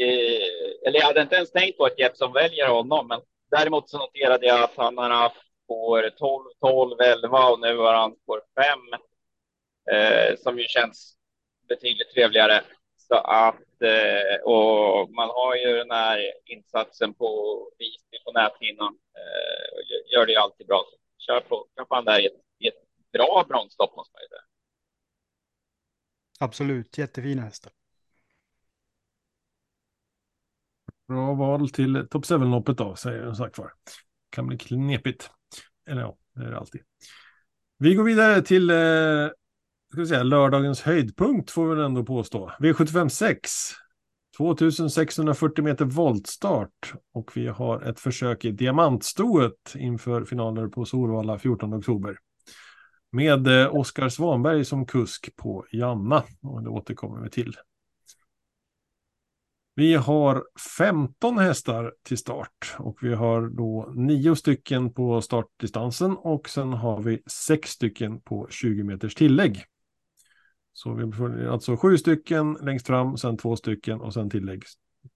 [0.00, 3.98] eh, eller jag hade inte ens tänkt på att Jeppson väljer honom, men däremot så
[3.98, 8.40] noterade jag att han har haft spår 12, 12, 11 och nu har han spår
[8.56, 8.78] 5.
[9.90, 11.14] Eh, som ju känns
[11.68, 12.60] betydligt trevligare.
[13.08, 17.30] Så att, eh, och man har ju den här insatsen på
[17.78, 18.98] Visby på näthinnan.
[19.16, 20.84] Eh, gör- det ju alltid bra.
[21.18, 22.40] Kör på, kör på han där i ett
[23.12, 24.42] bra bronsstopp måste man ju säga.
[26.40, 27.72] Absolut, jättefina hästar.
[31.08, 33.72] Bra val till Top 7-loppet då, säger jag sagt var.
[34.30, 35.30] Kan bli knepigt.
[35.86, 36.80] Eller ja, det är det alltid.
[37.78, 38.76] Vi går vidare till eh,
[39.92, 42.52] ska vi säga, lördagens höjdpunkt får vi väl ändå påstå.
[42.58, 43.50] V75 6.
[44.36, 51.74] 2640 meter voltstart och vi har ett försök i diamantstoet inför finaler på Solvalla 14
[51.74, 52.18] oktober.
[53.14, 57.56] Med eh, Oskar Svanberg som kusk på Janna och det återkommer vi till.
[59.74, 60.44] Vi har
[60.78, 67.02] 15 hästar till start och vi har då 9 stycken på startdistansen och sen har
[67.02, 69.64] vi 6 stycken på 20 meters tillägg.
[70.72, 74.62] Så vi får alltså 7 stycken längst fram, sen 2 stycken och sen tillägg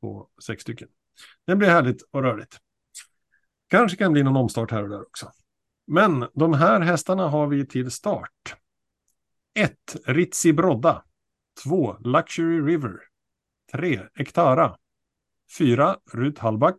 [0.00, 0.88] på 6 stycken.
[1.46, 2.58] Det blir härligt och rörigt.
[3.68, 5.30] Kanske kan bli någon omstart här och där också.
[5.86, 8.56] Men de här hästarna har vi till start.
[9.54, 9.72] 1.
[10.06, 11.04] Ritzi Brodda.
[11.64, 11.96] 2.
[12.00, 12.98] Luxury River.
[13.72, 14.00] 3.
[14.14, 14.76] Ektara.
[15.58, 15.96] 4.
[16.12, 16.78] Rut Hallback.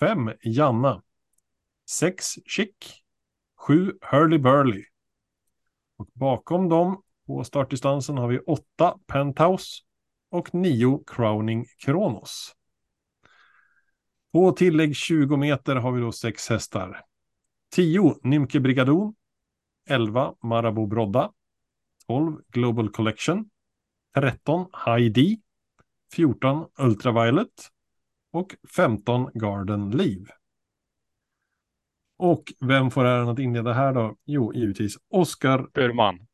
[0.00, 0.32] 5.
[0.40, 1.02] Janna.
[1.90, 2.34] 6.
[2.46, 2.74] Chic.
[3.58, 3.92] 7.
[4.00, 4.84] Hurley Burley.
[5.96, 8.98] Och bakom dem på startdistansen har vi 8.
[9.06, 9.82] Penthouse
[10.30, 11.04] och 9.
[11.06, 12.52] Crowning Kronos.
[14.32, 17.04] På tillägg 20 meter har vi då sex hästar.
[17.76, 18.14] 10.
[18.22, 19.14] Nymke Brigadon.
[19.88, 20.34] 11.
[20.42, 21.32] Marabou Brodda.
[22.06, 22.40] 12.
[22.48, 23.50] Global Collection.
[24.14, 24.66] 13.
[24.72, 25.40] Heidi.
[26.12, 27.48] 14 Ultraviolet
[28.32, 30.24] och 15 Garden Leave.
[32.18, 34.16] Och vem får äran att inleda här då?
[34.24, 35.66] Jo, givetvis Oskar.
[35.74, 36.18] Burman.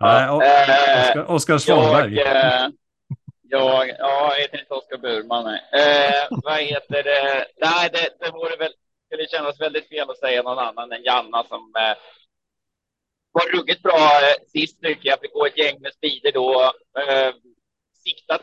[0.00, 2.14] Nej, Oskar- Oskar Svanberg.
[2.14, 2.70] Jag, eh,
[3.54, 5.46] jag, ja, jag heter inte Oskar Burman.
[5.46, 7.46] Eh, vad heter det?
[7.56, 8.72] Nej, det, det vore väl,
[9.06, 11.96] skulle kännas väldigt fel att säga någon annan än Janna som eh,
[13.32, 15.20] var ruggigt bra eh, sist tycker jag.
[15.20, 16.72] Fick gå ett gäng med speeder då.
[17.00, 17.34] Eh,
[18.04, 18.42] siktat,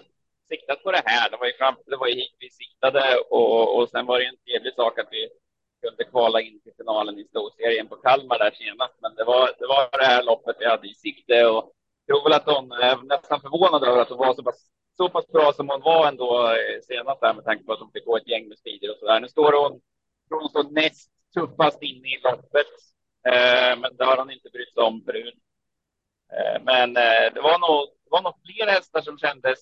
[0.50, 1.30] siktat på det här.
[1.30, 4.26] Det var ju, fram, det var ju hit vi siktade och, och sen var det
[4.26, 5.30] en trevlig sak att vi
[5.84, 8.96] kunde kvala in till finalen i storserien på Kalmar där senast.
[9.02, 11.74] Men det var det, var det här loppet vi hade i sikte och
[12.06, 15.10] jag tror väl att hon är nästan förvånad över att hon var så pass, så
[15.10, 18.06] pass bra som hon var ändå eh, senast där med tanke på att hon fick
[18.06, 19.20] gå ett gäng med speeder och så där.
[19.20, 19.82] Nu står hon,
[20.30, 22.72] hon står näst tuffast inne i loppet.
[23.28, 25.36] Eh, men det har hon inte brytt sig om förut.
[26.34, 29.60] Eh, men eh, det var nog, det var nog fler hästar som kändes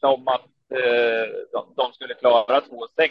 [0.00, 3.10] som att eh, de, de skulle klara 2,6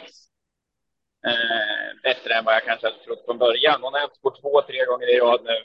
[1.28, 3.82] eh, bättre än vad jag kanske hade trott från början.
[3.84, 5.58] Hon har haft spår två, tre gånger i rad nu.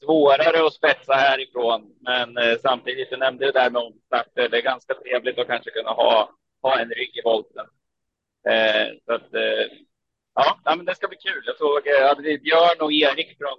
[0.00, 4.48] Svårare att spetsa härifrån, men eh, samtidigt, du nämnde det där med omstarter.
[4.48, 6.30] Det är ganska trevligt att kanske kunna ha,
[6.62, 7.66] ha en rygg i volten.
[8.48, 9.66] Eh, så att, eh,
[10.34, 11.42] ja, men det ska bli kul.
[11.46, 13.58] Jag såg eh, Björn och Erik från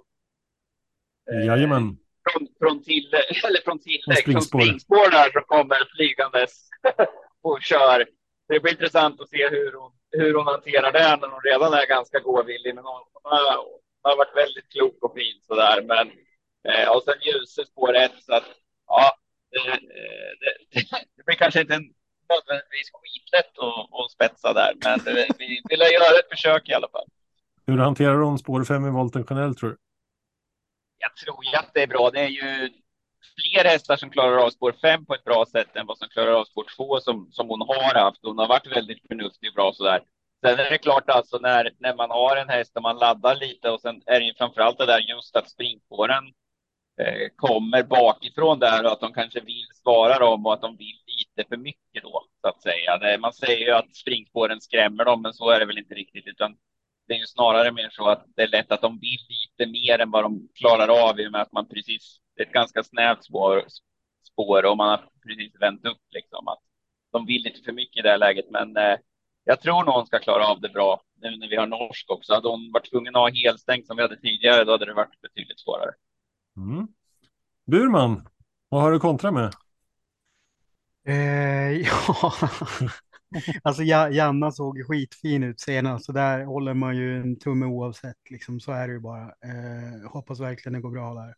[1.30, 1.96] eh, Jajamän.
[2.30, 3.14] från, från, till,
[3.44, 4.60] eller från tillägg, från springspår.
[4.60, 6.68] springspår där som kommer flygandes
[7.42, 8.06] och kör.
[8.48, 11.86] Det blir intressant att se hur hon, hur hon hanterar det när hon redan är
[11.86, 12.74] ganska gåvillig.
[12.74, 15.82] Men hon, hon, har, hon har varit väldigt klok och fin sådär.
[15.82, 16.10] Men,
[16.94, 18.44] och sen ljuset spår ett så att
[18.86, 19.12] ja,
[19.50, 19.78] det, eh,
[20.40, 20.80] det,
[21.16, 21.94] det blir kanske inte en
[22.28, 24.72] nödvändigtvis skitlätt att, att spetsa där.
[24.84, 27.06] Men det, vi vill göra ett försök i alla fall.
[27.66, 29.76] Hur hanterar hon spår 5 i volten generellt tror du?
[30.98, 32.10] jag tror ju att det är bra.
[32.10, 32.70] Det är ju
[33.36, 36.32] fler hästar som klarar av spår 5 på ett bra sätt än vad som klarar
[36.32, 38.18] av spår 2 som, som hon har haft.
[38.22, 40.02] Hon har varit väldigt förnuftig och bra sådär.
[40.44, 43.70] Sen är det klart alltså när, när man har en häst och man laddar lite
[43.70, 46.32] och sen är det ju framförallt det där just att springspåren eh,
[46.98, 50.96] Eh, kommer bakifrån där och att de kanske vill svara dem och att de vill
[51.06, 53.18] lite för mycket då så att säga.
[53.18, 56.56] Man säger ju att springspåren skrämmer dem, men så är det väl inte riktigt utan
[57.08, 59.98] det är ju snarare mer så att det är lätt att de vill lite mer
[59.98, 62.82] än vad de klarar av i och med att man precis, det är ett ganska
[62.82, 63.64] snävt spår,
[64.32, 66.60] spår och man har precis vänt upp liksom att
[67.12, 68.50] de vill lite för mycket i det här läget.
[68.50, 68.96] Men eh,
[69.44, 72.34] jag tror någon ska klara av det bra nu när vi har norsk också.
[72.34, 75.20] Hade hon varit tvungen att ha helstängt som vi hade tidigare, då hade det varit
[75.20, 75.90] betydligt svårare.
[76.56, 76.88] Mm.
[77.66, 78.28] Burman,
[78.68, 79.52] vad har du kontra med?
[81.08, 82.32] Eh, ja,
[83.62, 88.30] alltså Ja- Janna såg skitfin ut senast, så där håller man ju en tumme oavsett,
[88.30, 89.22] liksom, så är det ju bara.
[89.22, 91.34] Eh, hoppas verkligen det går bra där.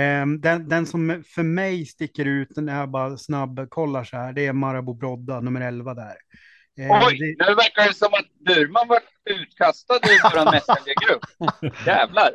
[0.00, 4.46] Eh, den, den som för mig sticker ut, när jag bara snabbkollar så här, det
[4.46, 6.14] är Marabou Brodda, nummer 11 där.
[6.78, 8.98] Eh, Oj, det, nu verkar det som att Burman var
[9.30, 11.24] utkastad ur vår Messenger-grupp.
[11.86, 12.30] Jävlar.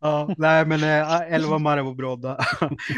[0.00, 2.38] Ja, nej men eh, 11 Marabou Brodda.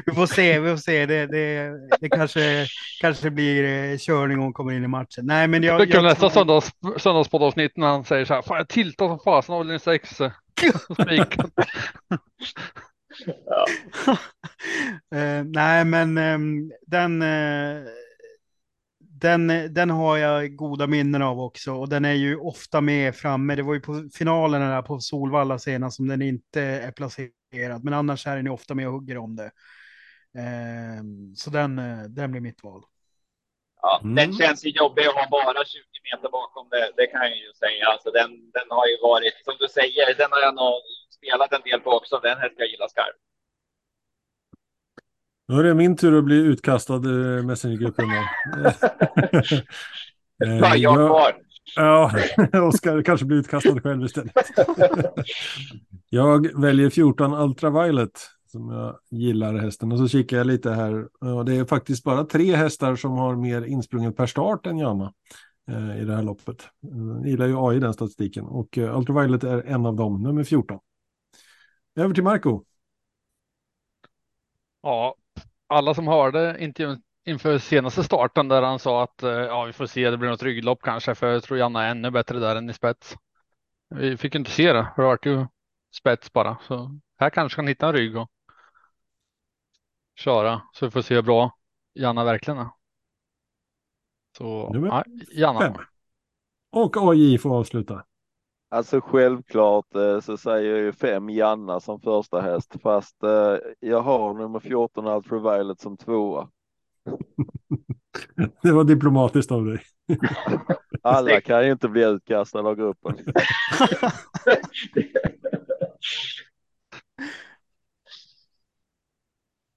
[0.07, 1.07] vi får se, vi får se.
[1.07, 2.67] Det, det, det kanske,
[3.01, 5.27] kanske blir eh, körning om hon kommer in i matchen.
[5.27, 6.71] Nej, men jag, Det kan jag nästa tror- söndags,
[7.03, 10.11] söndagspoddavsnitt när han säger så här, fan jag tiltar som fasen av linje 6.
[11.03, 11.51] Spikat.
[15.15, 17.83] Eh, nej, men ehm, den, eh,
[19.21, 21.73] den, den har jag goda minnen av också.
[21.73, 23.55] Och den är ju ofta med framme.
[23.55, 27.85] Det var ju på finalen där på Solvalla senast som den inte är placerad.
[27.85, 29.51] Men annars är den ju ofta med och hugger om det.
[30.39, 32.83] Ehm, så den, eh, den blir mitt val.
[33.83, 34.15] Ja, Mm.
[34.15, 36.93] Den känns ju jobbig att ha bara 20 meter bakom det.
[36.97, 37.87] Det kan jag ju säga.
[37.87, 40.83] Alltså den, den har ju varit, som du säger, den har jag nog
[41.19, 42.21] spelat en del på också.
[42.23, 43.28] Den här ska jag gilla skarpt.
[45.49, 48.05] Nu är det min tur att bli utkastad ur Messengergruppen.
[48.09, 48.71] då.
[50.45, 51.33] Eh, Vad jag kvar.
[51.77, 52.13] Ja,
[52.63, 54.33] Oskar kanske blir utkastad själv istället.
[56.11, 58.11] jag väljer 14 Ultraviolet
[58.47, 59.93] som jag gillar hästen.
[59.93, 61.09] Och så kikar jag lite här.
[61.45, 65.13] Det är faktiskt bara tre hästar som har mer insprunget per start än Janna
[65.71, 66.63] eh, i det här loppet.
[66.63, 68.45] Eh, Jag gillar ju AI den statistiken.
[68.45, 70.79] Och eh, Ultraviolet är en av dem, nummer 14.
[71.97, 72.65] Över till Marco.
[74.83, 75.15] Ja,
[75.69, 79.87] alla som hörde intervjun inför senaste starten där han sa att eh, ja, vi får
[79.87, 82.71] se, det blir något rygglopp kanske, för jag tror Janna är ännu bättre där än
[82.71, 83.17] i spets.
[83.95, 85.47] Vi fick inte se det, för det vart ju
[85.97, 88.31] spets bara, så här kanske kan hitta en rygg och
[90.15, 91.59] köra, så vi får se hur bra
[91.95, 92.69] Janna verkligen är.
[94.39, 95.61] Så Nummer ja, Janna.
[95.61, 95.75] Fem.
[96.71, 98.05] Och AI får avsluta.
[98.71, 104.01] Alltså självklart eh, så säger jag ju fem Janna som första häst fast eh, jag
[104.01, 106.49] har nummer 14 Ultraviolet som tvåa.
[108.63, 109.81] Det var diplomatiskt av dig.
[111.03, 113.17] Alla kan ju inte bli utkastade av gruppen.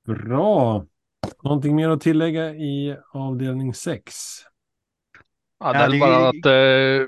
[0.08, 0.86] Bra.
[1.44, 4.14] Någonting mer att tillägga i avdelning 6?
[5.60, 7.08] Ja, det är bara att eh,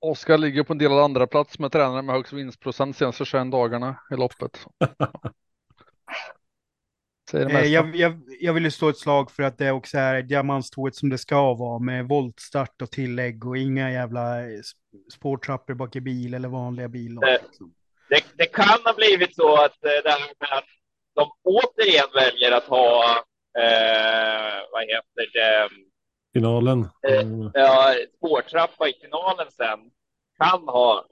[0.00, 3.96] Oskar ligger på en delad andra plats med tränare med högst vinstprocent senaste 21 dagarna
[4.10, 4.66] i loppet.
[7.30, 9.98] Säger det Eh, jag, jag, jag vill ju stå ett slag för att det också
[9.98, 15.10] är diamantstoet som det ska vara med voltstart och tillägg och inga jävla eh, sp-
[15.12, 17.28] spårtrappor bak i bil eller vanliga bilar.
[17.28, 17.36] Eh,
[18.08, 20.64] Det, det kan ha blivit så att det här med att
[21.14, 23.04] de återigen väljer att ha,
[23.58, 25.68] eh, vad heter det,
[26.38, 26.88] Finalen.
[27.08, 27.50] Eh, Mm.
[27.54, 29.78] ja, spårtrappa i finalen sen
[30.38, 31.04] kan ha,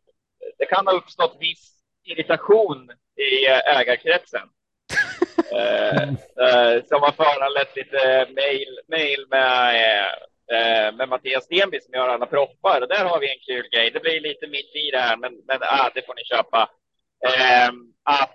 [0.59, 1.73] det kan ha uppstått viss
[2.05, 4.49] irritation i eh, ägarkretsen.
[5.53, 6.03] eh,
[6.47, 9.75] eh, som har föranlett lite mail, mail med,
[10.53, 12.81] eh, med Mattias Stenby som gör alla proppar.
[12.83, 13.91] Och där har vi en kul grej.
[13.91, 16.71] Det blir lite mitt i det här, men, men ah, det får ni köpa.
[17.27, 17.69] Eh,
[18.05, 18.31] att,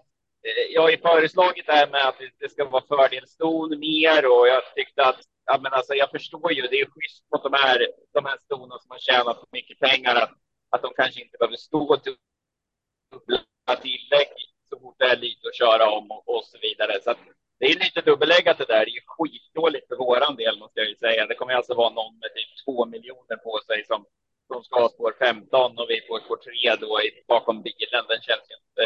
[0.73, 4.47] jag har ju föreslagit det här med att det- det ska vara fördelston mer och
[4.47, 7.87] jag tyckte att ja, men alltså, jag förstår ju, det är schysst mot de här,
[8.13, 10.31] de här stona som har tjänat mycket pengar att,
[10.69, 11.95] att de kanske inte behöver stå
[13.11, 14.31] dubbla tillägg
[14.69, 17.01] så fort det är lite att köra om och, och så vidare.
[17.03, 17.17] Så att
[17.59, 18.85] det är lite dubbelläggat det där.
[18.85, 21.25] Det är ju skitdåligt för våran del måste jag ju säga.
[21.25, 24.05] Det kommer alltså vara någon med typ två miljoner på sig som,
[24.47, 28.03] som ska ha spår 15 och vi får spår 3 då bakom bilen.
[28.07, 28.85] Den känns ju inte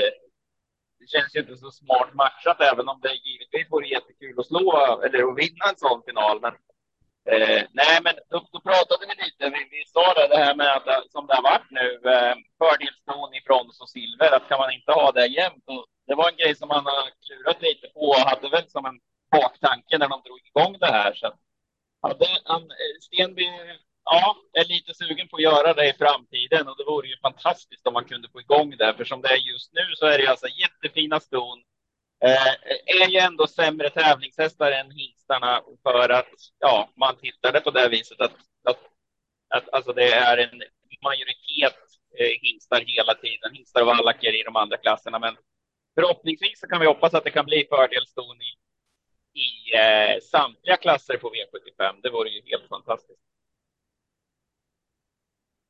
[1.00, 5.02] det känns ju inte så smart matchat, även om det givetvis vore jättekul att slå
[5.06, 6.42] eller att vinna en sån final.
[6.42, 6.54] Men
[7.32, 9.44] eh, nej, men då, då pratade vi lite.
[9.56, 12.36] Vi, vi sa det, det här med att eh, som det har varit nu, eh,
[12.62, 15.64] fördelston i brons och silver, att kan man inte ha det jämnt?
[15.66, 18.86] Och det var en grej som man har klurat lite på och hade väl som
[18.86, 19.00] en
[19.32, 21.14] baktanke när de drog igång det här.
[21.14, 21.34] Så
[22.02, 23.48] hade han, eh, Stenby
[24.06, 27.88] ja, är lite sugen på att göra det i framtiden och det vore ju fantastiskt
[27.88, 28.94] om man kunde få igång det.
[28.98, 31.64] För som det är just nu så är det alltså jättefina ston.
[32.26, 32.54] Eh,
[33.02, 38.22] är ju ändå sämre tävlingshästar än hingstarna för att ja, man tittade på det viset
[38.22, 38.80] att, att,
[39.56, 40.62] att alltså det är en
[41.04, 41.80] majoritet
[42.20, 43.54] eh, hingstar hela tiden.
[43.54, 45.20] Hingstar och vallacker i de andra klasserna.
[45.20, 45.36] Men
[45.96, 48.52] förhoppningsvis så kan vi hoppas att det kan bli fördelston i,
[49.44, 52.00] i eh, samtliga klasser på V75.
[52.04, 53.22] Det vore ju helt fantastiskt.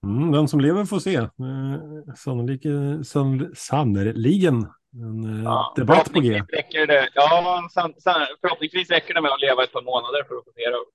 [0.03, 1.15] Mm, den som lever får se.
[1.15, 2.65] Eh, sannolikt,
[3.07, 6.41] sann, sannerligen en eh, Ja, debatt på G.
[6.49, 10.35] Räcker det, ja, san, san, förhoppningsvis räcker det med att leva ett par månader för
[10.35, 10.85] att det.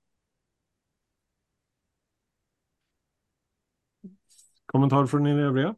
[4.67, 5.75] Kommentar från er övriga?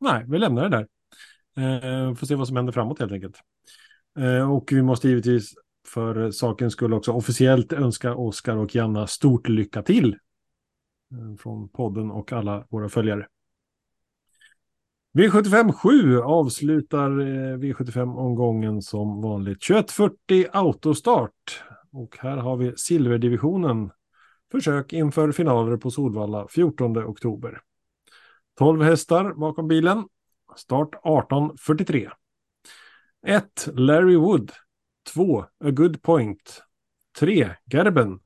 [0.00, 0.88] Nej, vi lämnar det där.
[1.56, 3.40] Eh, får se vad som händer framåt helt enkelt.
[4.18, 5.54] Eh, och vi måste givetvis
[5.88, 10.18] för sakens skull också officiellt önska Oskar och Janna stort lycka till.
[11.12, 13.26] Eh, från podden och alla våra följare.
[15.12, 19.58] V75 7 avslutar eh, V75-omgången som vanligt.
[19.58, 21.62] 21.40 autostart.
[21.92, 23.90] Och här har vi silverdivisionen.
[24.52, 27.60] Försök inför finaler på Solvalla 14 oktober.
[28.58, 30.04] 12 hästar bakom bilen.
[30.56, 32.10] Start 18.43.
[33.26, 33.68] 1.
[33.74, 34.52] Larry Wood.
[35.14, 35.40] 2.
[35.40, 36.62] A Good Point.
[37.18, 37.50] 3.
[37.72, 38.20] Gerben.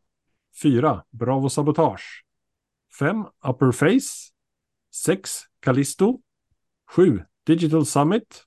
[0.63, 1.05] 4.
[1.11, 2.25] Bravo Sabotage.
[2.99, 3.25] 5.
[3.49, 4.33] Upper Face.
[4.93, 5.31] 6.
[5.61, 6.24] Callisto.
[6.97, 7.25] 7.
[7.47, 8.45] Digital Summit.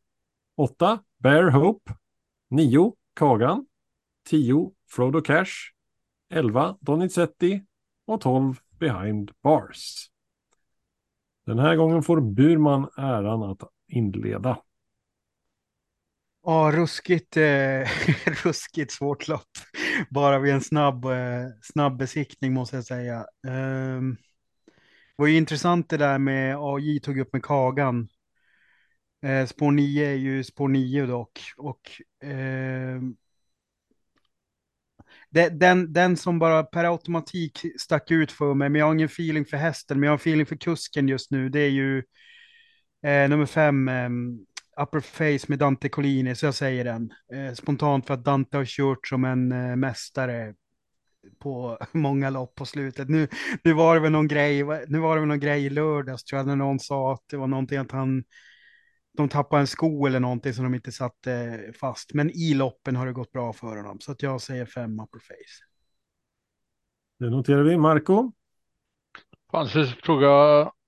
[0.56, 1.00] 8.
[1.18, 1.94] Bear Hope.
[2.50, 2.94] 9.
[3.14, 3.66] Kagan.
[4.30, 4.72] 10.
[4.90, 5.74] Frodo Cash.
[6.30, 6.78] 11.
[6.82, 7.64] Donizetti.
[8.06, 8.60] Och 12.
[8.80, 10.10] Behind Bars.
[11.46, 14.60] Den här gången får Burman äran att inleda.
[16.46, 17.44] Ja, ruskigt, eh,
[18.44, 19.52] ruskigt svårt lopp.
[20.10, 23.18] Bara vid en snabb, eh, snabb besiktning måste jag säga.
[23.48, 24.02] Eh,
[25.18, 28.08] det var ju intressant det där med AJ tog upp med Kagan.
[29.24, 31.42] Eh, spår 9 är ju spår 9 dock.
[31.58, 31.82] Och
[32.30, 33.02] eh,
[35.52, 39.46] den, den som bara per automatik stack ut för mig, men jag har ingen feeling
[39.46, 41.98] för hästen, men jag har feeling för kusken just nu, det är ju
[43.06, 44.10] eh, nummer fem, eh,
[44.82, 47.14] Upper Face med Dante Collini, så jag säger den.
[47.34, 50.54] Eh, spontant för att Dante har kört som en eh, mästare
[51.40, 53.10] på många lopp på slutet.
[53.10, 53.28] Nu,
[53.64, 56.40] nu var det väl någon grej, nu var det väl någon grej i lördags tror
[56.40, 58.24] jag, när någon sa att det var någonting att han
[59.18, 62.14] de tappade en sko eller någonting som de inte satte fast.
[62.14, 64.00] Men i loppen har det gått bra för honom.
[64.00, 65.64] Så att jag säger fem upper face.
[67.20, 67.78] Det noterar vi.
[67.78, 68.32] Marco?
[69.52, 70.30] Fan, jag skulle fråga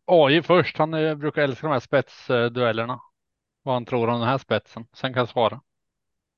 [0.05, 0.77] AI först.
[0.77, 2.99] Han eh, brukar älska de här spetsduellerna.
[3.63, 4.88] Vad han tror om den här spetsen.
[4.93, 5.61] Sen kan jag svara.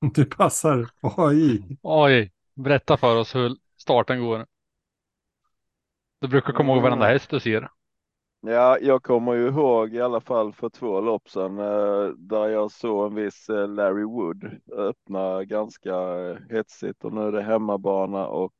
[0.14, 1.78] Du passar AI.
[1.82, 4.46] AI, berätta för oss hur starten går.
[6.20, 7.68] Du brukar komma ihåg varenda häst du ser.
[8.44, 12.70] Ja, jag kommer ju ihåg i alla fall för två lopp sedan eh, där jag
[12.70, 18.26] såg en viss eh, Larry Wood öppna ganska eh, hetsigt och nu är det hemmabana
[18.26, 18.52] och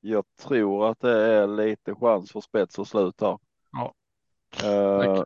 [0.00, 3.38] jag tror att det är lite chans för spets och slut här.
[3.72, 3.94] Ja.
[4.64, 5.22] Eh,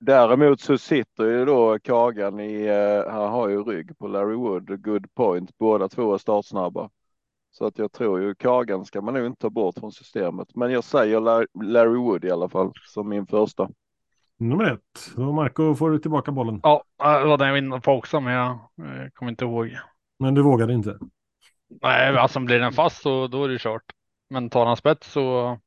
[0.00, 4.82] däremot så sitter ju då Kagan i, eh, han har ju rygg på Larry Wood
[4.82, 6.90] Good Point, båda två är startsnabba.
[7.58, 10.48] Så att jag tror ju Kagan ska man nog inte ta bort från systemet.
[10.54, 11.20] Men jag säger
[11.64, 13.68] Larry Wood i alla fall som min första.
[14.36, 15.16] Nummer ett.
[15.16, 16.60] Då Marco får du tillbaka bollen.
[16.62, 19.78] Ja, det var den jag var inne på också, men jag eh, kommer inte ihåg.
[20.18, 20.98] Men du vågade inte?
[21.82, 23.84] Nej, alltså blir den fast så då är det kört.
[24.30, 25.58] Men tar han spets så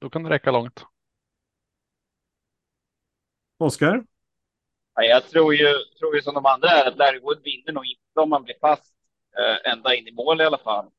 [0.00, 0.84] då kan det räcka långt.
[3.58, 4.04] Oskar?
[4.94, 5.66] Ja, jag tror ju,
[5.98, 8.54] tror ju som de andra är att Larry Wood vinner nog inte om man blir
[8.60, 8.94] fast
[9.38, 10.90] eh, ända in i mål i alla fall.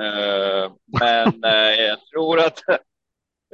[0.00, 2.58] Eh, men eh, jag tror att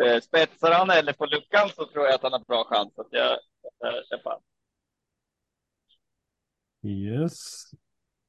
[0.04, 3.08] eh, spetsar han eller på luckan så tror jag att han har bra chans att
[3.10, 3.38] jag,
[3.78, 4.32] jag köper.
[6.86, 7.64] Yes.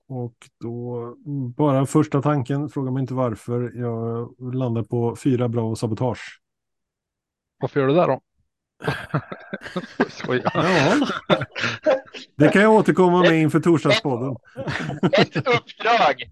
[0.09, 1.15] Och då,
[1.57, 6.41] bara första tanken, fråga mig inte varför, jag landar på fyra bra och sabotage.
[7.59, 8.21] Varför gör du det då?
[10.53, 11.07] Ja,
[12.35, 14.35] det kan jag återkomma med inför torsdagspodden.
[15.11, 16.31] Ett uppdrag!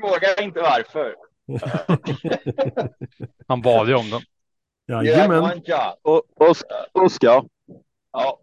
[0.00, 1.14] Fråga inte varför.
[3.48, 4.20] Han bad ju om den.
[5.04, 5.62] Jajamän.
[6.34, 7.44] Os- Oskar,
[8.12, 8.38] Ja,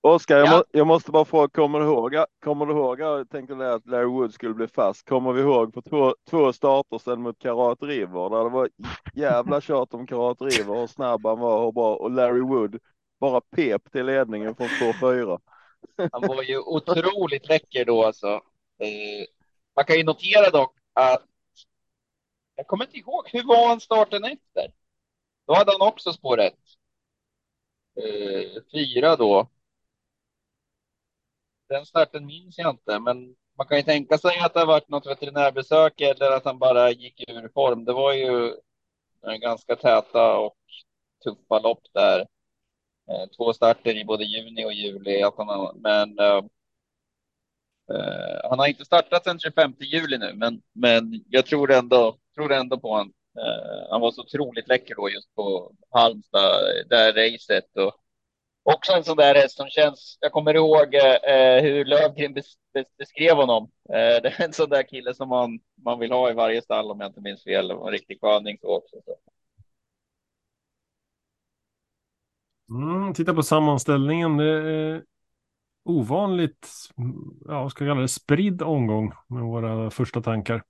[0.00, 0.56] Oskar, jag, Ja.
[0.56, 2.14] må, jag måste bara fråga, kommer du ihåg,
[2.44, 5.74] kommer du ihåg, jag tänkte det att Larry Wood skulle bli fast, kommer vi ihåg
[5.74, 8.68] för två, två starter sedan mot Karat River, där det var
[9.14, 12.78] jävla tjat om Karat River, hur snabb han var och bra, och Larry Wood
[13.20, 15.38] bara pep till ledningen från 2-4
[16.12, 18.28] han var ju otroligt läcker då alltså.
[18.78, 19.26] Eh,
[19.76, 21.24] man kan ju notera dock att
[22.54, 24.72] jag kommer inte ihåg, hur var han starten efter?
[25.46, 26.58] Då hade han också spår ett.
[27.96, 29.48] Eh, fyra då.
[31.68, 34.88] Den starten minns jag inte, men man kan ju tänka sig att det har varit
[34.88, 37.84] något veterinärbesök eller att han bara gick ur form.
[37.84, 38.54] Det var ju
[39.40, 40.56] ganska täta och
[41.24, 42.26] tuffa lopp där.
[43.10, 45.22] Eh, två starter i både juni och juli.
[45.74, 46.42] Men eh,
[47.90, 52.52] eh, han har inte startat sedan 25 juli nu, men, men jag tror ändå, tror
[52.52, 53.12] ändå på honom.
[53.90, 57.76] Han var så otroligt läcker då just på Halmstad, Det här racet.
[57.76, 57.94] Och
[58.62, 62.96] också en sån där häst som känns, jag kommer ihåg eh, hur Lövgren bes, bes,
[62.98, 63.70] beskrev honom.
[63.88, 66.90] Eh, det är en sån där kille som man, man vill ha i varje stall
[66.90, 67.70] om jag inte minns fel.
[67.70, 68.96] En riktig sköning så också.
[69.04, 69.16] Så.
[72.70, 74.36] Mm, titta på sammanställningen.
[74.36, 75.02] Det är
[75.84, 76.68] ovanligt,
[77.44, 80.62] ja, ska jag kalla det, spridd omgång med våra första tankar.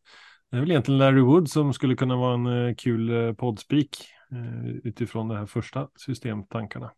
[0.50, 3.96] Det är väl egentligen Larry Wood som skulle kunna vara en eh, kul eh, poddspik
[4.32, 6.92] eh, utifrån de här första systemtankarna.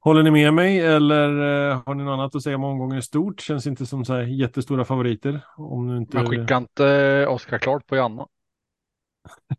[0.00, 1.28] Håller ni med mig eller
[1.86, 3.40] har ni något annat att säga om omgången i stort?
[3.40, 5.40] Känns inte som så här jättestora favoriter.
[5.56, 6.16] Om nu inte...
[6.16, 8.26] Men skicka inte Oskar klart på Janna.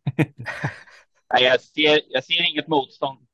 [1.34, 3.27] Nej, jag ser, jag ser inget motstånd.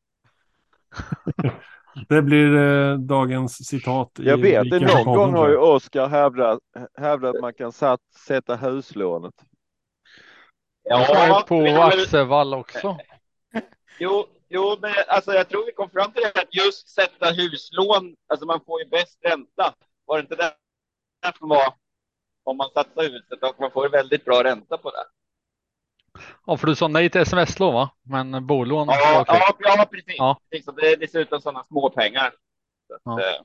[2.10, 4.12] Det blir eh, dagens citat.
[4.16, 6.60] Jag vet det, någon gång har ju Oskar hävdat,
[6.98, 9.34] hävdat att man kan satt, sätta huslånet.
[10.84, 12.98] Ja, på Axevall också.
[14.00, 18.16] Jo, jo, men alltså jag tror vi kom fram till det att just sätta huslån,
[18.28, 19.74] alltså man får ju bäst ränta.
[20.06, 20.54] Var det inte det
[21.40, 21.74] som var
[22.44, 25.06] om man satsar huset och man får väldigt bra ränta på det.
[26.46, 27.90] Ja, för du sa nej till sms-lån va?
[28.04, 28.88] Men bolån?
[28.88, 30.16] Ja, ja, ja, precis.
[30.18, 30.40] Ja.
[30.52, 30.76] precis.
[30.76, 32.34] Det är dessutom sådana små pengar.
[32.88, 33.14] Så ja.
[33.14, 33.42] Att, eh,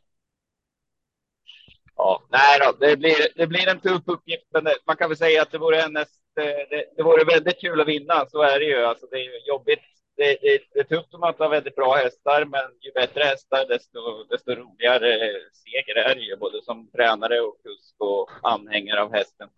[1.97, 5.43] ja, nej då, det blir, det blir en tuff uppgift, men man kan väl säga
[5.43, 5.95] att det vore, en
[6.35, 8.27] det, det vore väldigt kul att vinna.
[8.27, 8.85] Så är det ju.
[8.85, 9.81] Alltså, det är jobbigt.
[10.17, 14.25] Det, det, det är tufft man har väldigt bra hästar, men ju bättre hästar, desto,
[14.25, 19.49] desto roligare seger är det ju, både som tränare och kusk och anhängare av hästen.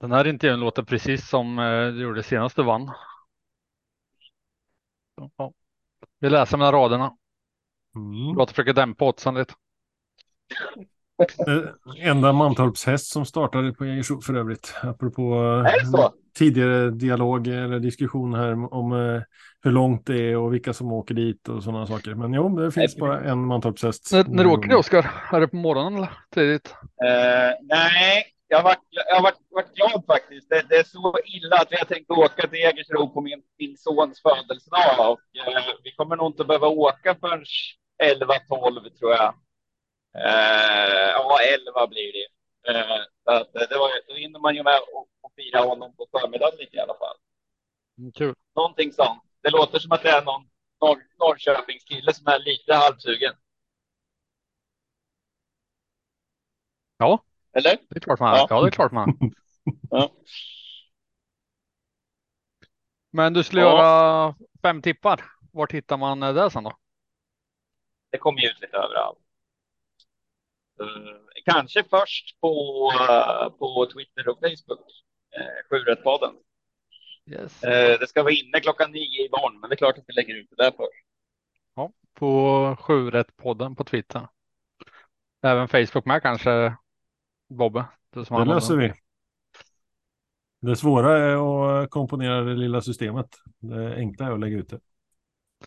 [0.00, 2.90] Den här intervjun låter precis som eh, du gjorde senast du vann.
[5.36, 5.52] Ja.
[6.20, 7.16] Vi läser mellan raderna.
[7.96, 8.36] Mm.
[8.36, 9.54] Låt försöka dämpa oddsen lite.
[11.46, 14.74] Eh, enda Mantorpshäst som startade på Jägersro för övrigt.
[14.82, 16.12] Apropå så?
[16.36, 19.22] tidigare dialog eller diskussion här om eh,
[19.62, 22.14] hur långt det är och vilka som åker dit och sådana saker.
[22.14, 24.12] Men jo, det finns bara en Mantorpshäst.
[24.12, 25.10] När, när åker du Oskar?
[25.32, 26.74] Är det på morgonen eller tidigt?
[26.82, 30.48] Uh, nej, jag har varit, jag varit, varit glad faktiskt.
[30.48, 33.76] Det, det, är så illa att vi har tänkt åka till Jägersro på min, min
[33.76, 37.44] sons födelsedag och eh, vi kommer nog inte behöva åka förrän
[38.04, 39.34] 11-12 tror jag.
[40.18, 42.26] Eh, ja, 11 blir det.
[42.72, 46.06] Eh, så att, det var, då hinner man ju med och, och fira honom på
[46.10, 47.16] förmiddagen lite i alla fall.
[47.98, 48.34] Mm, kul.
[48.56, 49.22] Någonting sånt.
[49.42, 50.48] Det låter som att det är någon
[50.80, 53.34] Norr, Norrköpingskille som är lite halvsugen.
[56.98, 57.22] Ja,
[57.56, 57.78] eller?
[57.88, 58.46] Det är klart man ja.
[58.50, 59.18] ja, det är klart man
[59.90, 60.12] ja.
[63.12, 63.68] Men du skulle ja.
[63.68, 65.24] göra fem tippar.
[65.52, 66.72] Var hittar man det sen då?
[68.10, 69.18] Det kommer ju ut lite överallt.
[70.80, 72.48] Uh, kanske först på,
[73.00, 74.90] uh, på Twitter och Facebook.
[75.72, 76.34] Uh, eh, podden
[77.30, 77.60] Yes.
[78.00, 80.50] Det ska vara inne klockan nio imorgon, men det är klart att vi lägger ut
[80.50, 81.04] det där först.
[81.74, 84.28] Ja, på 7 podden på Twitter.
[85.42, 86.76] Även Facebook med kanske
[87.48, 87.84] Bobbe.
[88.14, 88.92] Det, det löser vi.
[90.60, 93.26] Det svåra är att komponera det lilla systemet.
[93.58, 94.80] Det enkla är att lägga ut det.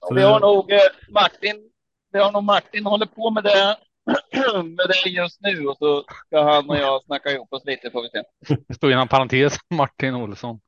[0.02, 0.80] Ja, vi har nog eh,
[1.10, 1.70] Martin.
[2.12, 3.78] Vi har nog Martin håller på med det
[4.64, 8.02] med det just nu och så ska han och jag snacka ihop oss lite får
[8.02, 8.24] vi se.
[8.68, 10.60] Det står inom parentes Martin Olsson.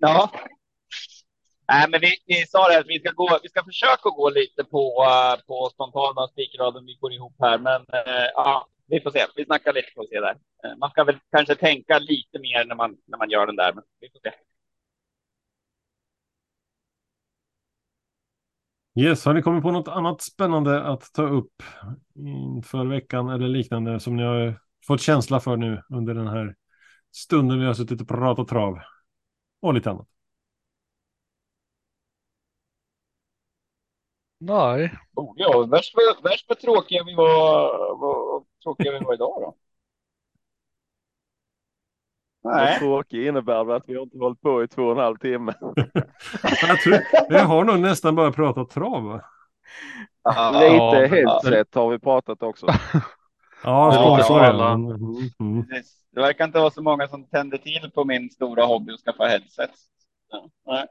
[0.00, 0.30] Ja.
[1.68, 3.38] Nej, men vi, vi sa det att vi ska gå.
[3.42, 6.86] Vi ska försöka gå lite på uh, på spontana spikraden.
[6.86, 9.26] Vi går ihop här, men uh, ja, vi får se.
[9.36, 10.36] Vi snackar lite på se där.
[10.64, 13.72] Eh, man ska väl kanske tänka lite mer när man, när man gör den där,
[13.72, 14.32] men vi får se.
[19.00, 21.62] Yes, har ni kommit på något annat spännande att ta upp
[22.16, 26.56] inför veckan eller liknande som ni har fått känsla för nu under den här
[27.12, 28.78] stunden vi har suttit och pratat trav?
[29.62, 30.08] Och lite annat.
[34.38, 34.92] Nej.
[35.14, 39.54] Oh, ja, värst vad, värst vad tråkiga vi var, vad tråkiga vi var idag då.
[42.44, 42.78] Nej.
[42.78, 45.54] Tråkig innebär väl att vi har inte hållit på i två och en halv timme.
[46.42, 49.24] jag, tror, jag har nog nästan bara pratat trav va?
[50.52, 52.66] Lite headset har vi pratat också.
[53.64, 54.96] ja, sponsor ja, mm,
[55.40, 55.66] mm.
[56.12, 59.24] Det verkar inte vara så många som tänder till på min stora hobby att skaffa
[59.24, 59.70] headset.
[60.64, 60.86] Ja,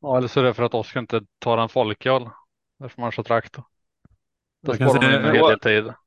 [0.00, 2.30] ja eller så är det för att Oskar inte tar en folköl.
[2.78, 3.64] Därför man kör traktor.
[4.62, 4.88] Det kan,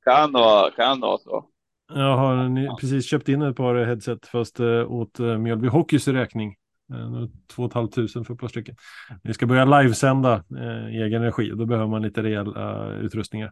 [0.03, 1.45] kan vara, kan vara så.
[1.87, 6.55] Jag har precis köpt in ett par headset fast uh, åt uh, Mjölby Hockeys räkning.
[6.93, 7.91] Eh, nu 2 500
[8.25, 8.75] för ett par stycken.
[9.23, 13.51] Vi ska börja livesända eh, i egen regi och då behöver man lite rejäla utrustningar.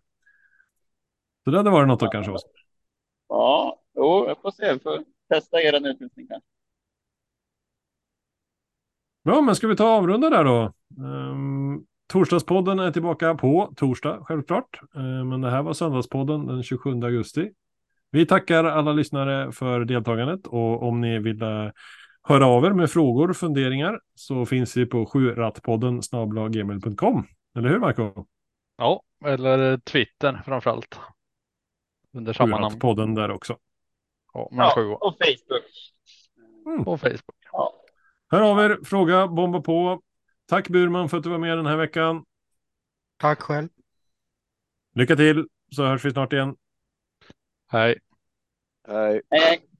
[1.43, 2.31] Så det hade varit något att kanske.
[2.31, 2.47] Också.
[3.27, 4.65] Ja, jo, jag får se.
[4.65, 6.47] Jag får testa er utrustning kanske.
[9.23, 10.73] Bra, men ska vi ta avrunda där då?
[10.97, 14.79] Um, torsdagspodden är tillbaka på torsdag, självklart.
[14.95, 17.51] Uh, men det här var söndagspodden den 27 augusti.
[18.11, 21.71] Vi tackar alla lyssnare för deltagandet och om ni vill uh,
[22.23, 27.27] höra av er med frågor och funderingar så finns vi på sjurattpodden snablaggmail.com.
[27.57, 28.25] Eller hur Marco?
[28.77, 30.99] Ja, eller Twitter framförallt.
[32.13, 32.79] Under samma namn.
[32.79, 33.57] podden där också.
[34.33, 35.63] Ja, ja och Facebook.
[36.65, 36.87] Mm.
[36.87, 37.37] Och Facebook.
[37.51, 37.73] Ja.
[38.31, 40.01] Hör av er, fråga, bomba på.
[40.45, 42.25] Tack Burman för att du var med den här veckan.
[43.17, 43.69] Tack själv.
[44.95, 46.55] Lycka till så hörs vi snart igen.
[47.67, 47.99] Hej.
[48.87, 49.21] Hej.
[49.29, 49.70] Hej.